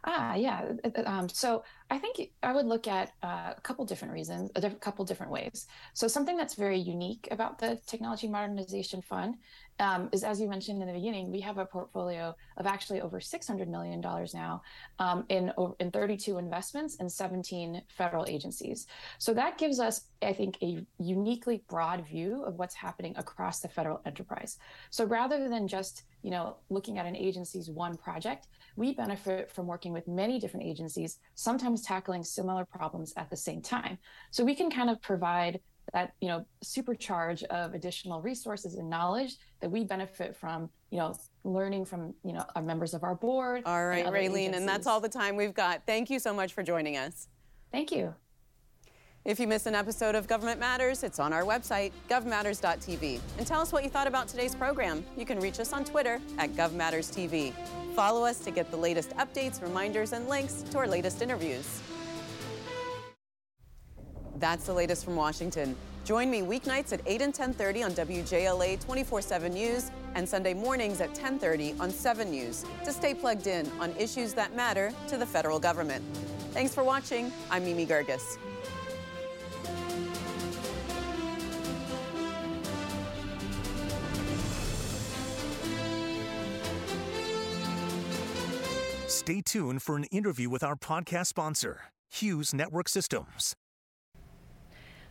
Ah, 0.09 0.37
yeah. 0.37 0.71
Um, 1.05 1.29
so 1.29 1.65
I 1.91 1.99
think 1.99 2.31
I 2.41 2.53
would 2.53 2.67
look 2.67 2.87
at 2.87 3.11
uh, 3.25 3.55
a 3.57 3.61
couple 3.63 3.85
different 3.85 4.15
reasons, 4.15 4.53
a 4.55 4.61
diff- 4.61 4.79
couple 4.79 5.05
different 5.05 5.33
ways. 5.33 5.67
So 5.95 6.07
something 6.07 6.37
that's 6.37 6.55
very 6.55 6.79
unique 6.79 7.27
about 7.33 7.59
the 7.59 7.81
Technology 7.87 8.29
Modernization 8.29 9.03
Fund 9.03 9.35
um, 9.81 10.09
is, 10.13 10.23
as 10.23 10.41
you 10.41 10.49
mentioned 10.49 10.81
in 10.81 10.87
the 10.87 10.95
beginning, 10.95 11.33
we 11.33 11.41
have 11.41 11.59
a 11.59 11.67
portfolio 11.67 12.37
of 12.57 12.67
actually 12.67 13.01
over 13.01 13.19
$600 13.19 13.67
million 13.67 14.01
now 14.01 14.63
um, 15.01 15.25
in, 15.29 15.53
in 15.81 15.91
32 15.91 16.39
investments 16.39 16.97
and 17.01 17.11
17 17.11 17.83
federal 17.89 18.27
agencies. 18.29 18.87
So 19.19 19.35
that 19.35 19.59
gives 19.59 19.81
us, 19.81 20.03
I 20.23 20.33
think, 20.33 20.57
a 20.63 20.87
uniquely 20.99 21.65
broad 21.69 22.07
view 22.07 22.45
of 22.45 22.55
what's 22.55 22.77
happening 22.77 23.15
across 23.17 23.59
the 23.59 23.69
federal 23.69 24.01
enterprise. 24.07 24.59
So 24.91 25.05
rather 25.05 25.49
than 25.49 25.67
just 25.67 26.05
you 26.23 26.31
know 26.31 26.57
looking 26.71 26.99
at 26.99 27.07
an 27.07 27.15
agency's 27.15 27.71
one 27.71 27.97
project, 27.97 28.49
we 28.77 28.95
benefit 28.95 29.51
from 29.51 29.67
working 29.67 29.93
with 29.93 30.07
many 30.07 30.39
different 30.39 30.67
agencies, 30.67 31.19
sometimes 31.35 31.83
tackling 31.83 32.23
similar 32.23 32.65
problems 32.65 33.13
at 33.17 33.31
the 33.31 33.37
same 33.37 33.61
time. 33.61 33.99
So 34.31 34.45
we 34.45 34.55
can 34.55 34.71
kind 34.71 34.91
of 34.91 35.01
provide 35.03 35.61
that 35.93 36.13
you 36.21 36.29
know 36.29 36.45
supercharge 36.65 37.45
of 37.45 37.75
additional 37.75 38.21
resources 38.21 38.75
and 38.75 38.91
knowledge 38.91 39.37
that 39.61 39.71
we 39.71 39.85
benefit 39.85 40.37
from 40.37 40.69
you 40.91 40.99
know 40.99 41.17
learning 41.45 41.85
from 41.85 42.13
you 42.25 42.33
know 42.33 42.45
our 42.57 42.63
members 42.63 42.93
of 42.93 43.05
our 43.05 43.15
board 43.15 43.63
all 43.65 43.87
right 43.87 44.05
raylene 44.07 44.53
and 44.53 44.69
that's 44.69 44.87
all 44.87 45.01
the 45.01 45.09
time 45.09 45.37
we've 45.37 45.55
got. 45.55 45.83
Thank 45.87 46.11
you 46.11 46.19
so 46.19 46.35
much 46.35 46.53
for 46.53 46.65
joining 46.65 46.97
us. 46.97 47.29
Thank 47.71 47.93
you 47.93 48.15
if 49.27 49.41
you 49.41 49.49
miss 49.49 49.67
an 49.67 49.75
episode 49.75 50.15
of 50.15 50.29
Government 50.29 50.61
Matters, 50.61 51.03
it's 51.03 51.19
on 51.19 51.33
our 51.33 51.43
website, 51.43 51.91
govmatters.tv. 52.09 53.21
And 53.39 53.47
tell 53.47 53.61
us 53.61 53.73
what 53.73 53.83
you 53.83 53.91
thought 53.91 54.07
about 54.07 54.29
today's 54.29 54.55
program. 54.55 55.05
You 55.17 55.27
can 55.27 55.41
reach 55.41 55.59
us 55.59 55.73
on 55.73 55.85
Twitter 55.85 56.21
at 56.39 56.53
GovMattersTV. 56.53 57.53
Follow 57.97 58.25
us 58.25 58.39
to 58.39 58.53
get 58.53 58.71
the 58.71 58.77
latest 58.77 59.11
updates, 59.17 59.61
reminders, 59.61 60.13
and 60.13 60.29
links 60.29 60.63
to 60.71 60.79
our 60.79 60.87
latest 60.87 61.23
interviews. 61.23 61.81
That's 64.37 64.65
the 64.65 64.75
latest 64.75 65.05
from 65.05 65.17
Washington. 65.17 65.75
Join 66.05 66.31
me 66.31 66.43
weeknights 66.43 66.93
at 66.93 67.01
8 67.05 67.21
and 67.21 67.35
10:30 67.35 67.83
on 67.83 67.95
WJLA 67.95 68.77
24/7 68.77 69.53
News 69.53 69.91
and 70.15 70.29
Sunday 70.29 70.55
mornings 70.55 71.01
at 71.01 71.13
10:30 71.17 71.75
on 71.81 71.91
7 71.91 72.31
News 72.31 72.65
to 72.85 72.93
stay 72.93 73.13
plugged 73.13 73.49
in 73.49 73.69
on 73.81 73.93
issues 73.99 74.35
that 74.35 74.55
matter 74.55 74.93
to 75.09 75.17
the 75.17 75.27
federal 75.27 75.59
government. 75.59 76.05
Thanks 76.53 76.73
for 76.73 76.85
watching. 76.85 77.33
I'm 77.51 77.65
Mimi 77.65 77.87
Geerges. 77.87 78.39
Stay 89.27 89.43
tuned 89.43 89.83
for 89.83 89.97
an 89.97 90.05
interview 90.13 90.49
with 90.49 90.63
our 90.63 90.77
podcast 90.77 91.27
sponsor, 91.27 91.81
Hughes 92.09 92.55
Network 92.55 92.89
Systems. 92.89 93.55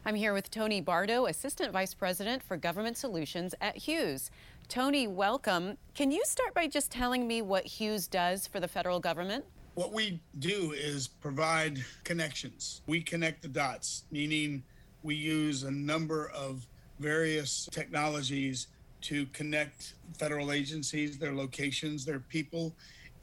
I'm 0.05 0.15
here 0.15 0.33
with 0.33 0.49
Tony 0.49 0.79
Bardo, 0.79 1.25
Assistant 1.25 1.73
Vice 1.73 1.93
President 1.93 2.41
for 2.41 2.55
Government 2.55 2.95
Solutions 2.95 3.53
at 3.59 3.75
Hughes. 3.75 4.31
Tony, 4.69 5.05
welcome. 5.05 5.77
Can 5.95 6.11
you 6.11 6.23
start 6.23 6.53
by 6.53 6.65
just 6.65 6.93
telling 6.93 7.27
me 7.27 7.41
what 7.41 7.65
Hughes 7.65 8.07
does 8.07 8.47
for 8.47 8.61
the 8.61 8.69
federal 8.69 9.01
government? 9.01 9.43
What 9.73 9.91
we 9.91 10.21
do 10.39 10.71
is 10.71 11.09
provide 11.09 11.83
connections. 12.05 12.83
We 12.87 13.01
connect 13.01 13.41
the 13.41 13.49
dots, 13.49 14.05
meaning 14.11 14.63
we 15.03 15.15
use 15.15 15.63
a 15.63 15.71
number 15.71 16.29
of 16.29 16.65
various 17.01 17.67
technologies 17.69 18.67
to 19.01 19.25
connect 19.33 19.95
federal 20.17 20.53
agencies, 20.53 21.17
their 21.17 21.35
locations, 21.35 22.05
their 22.05 22.19
people 22.19 22.77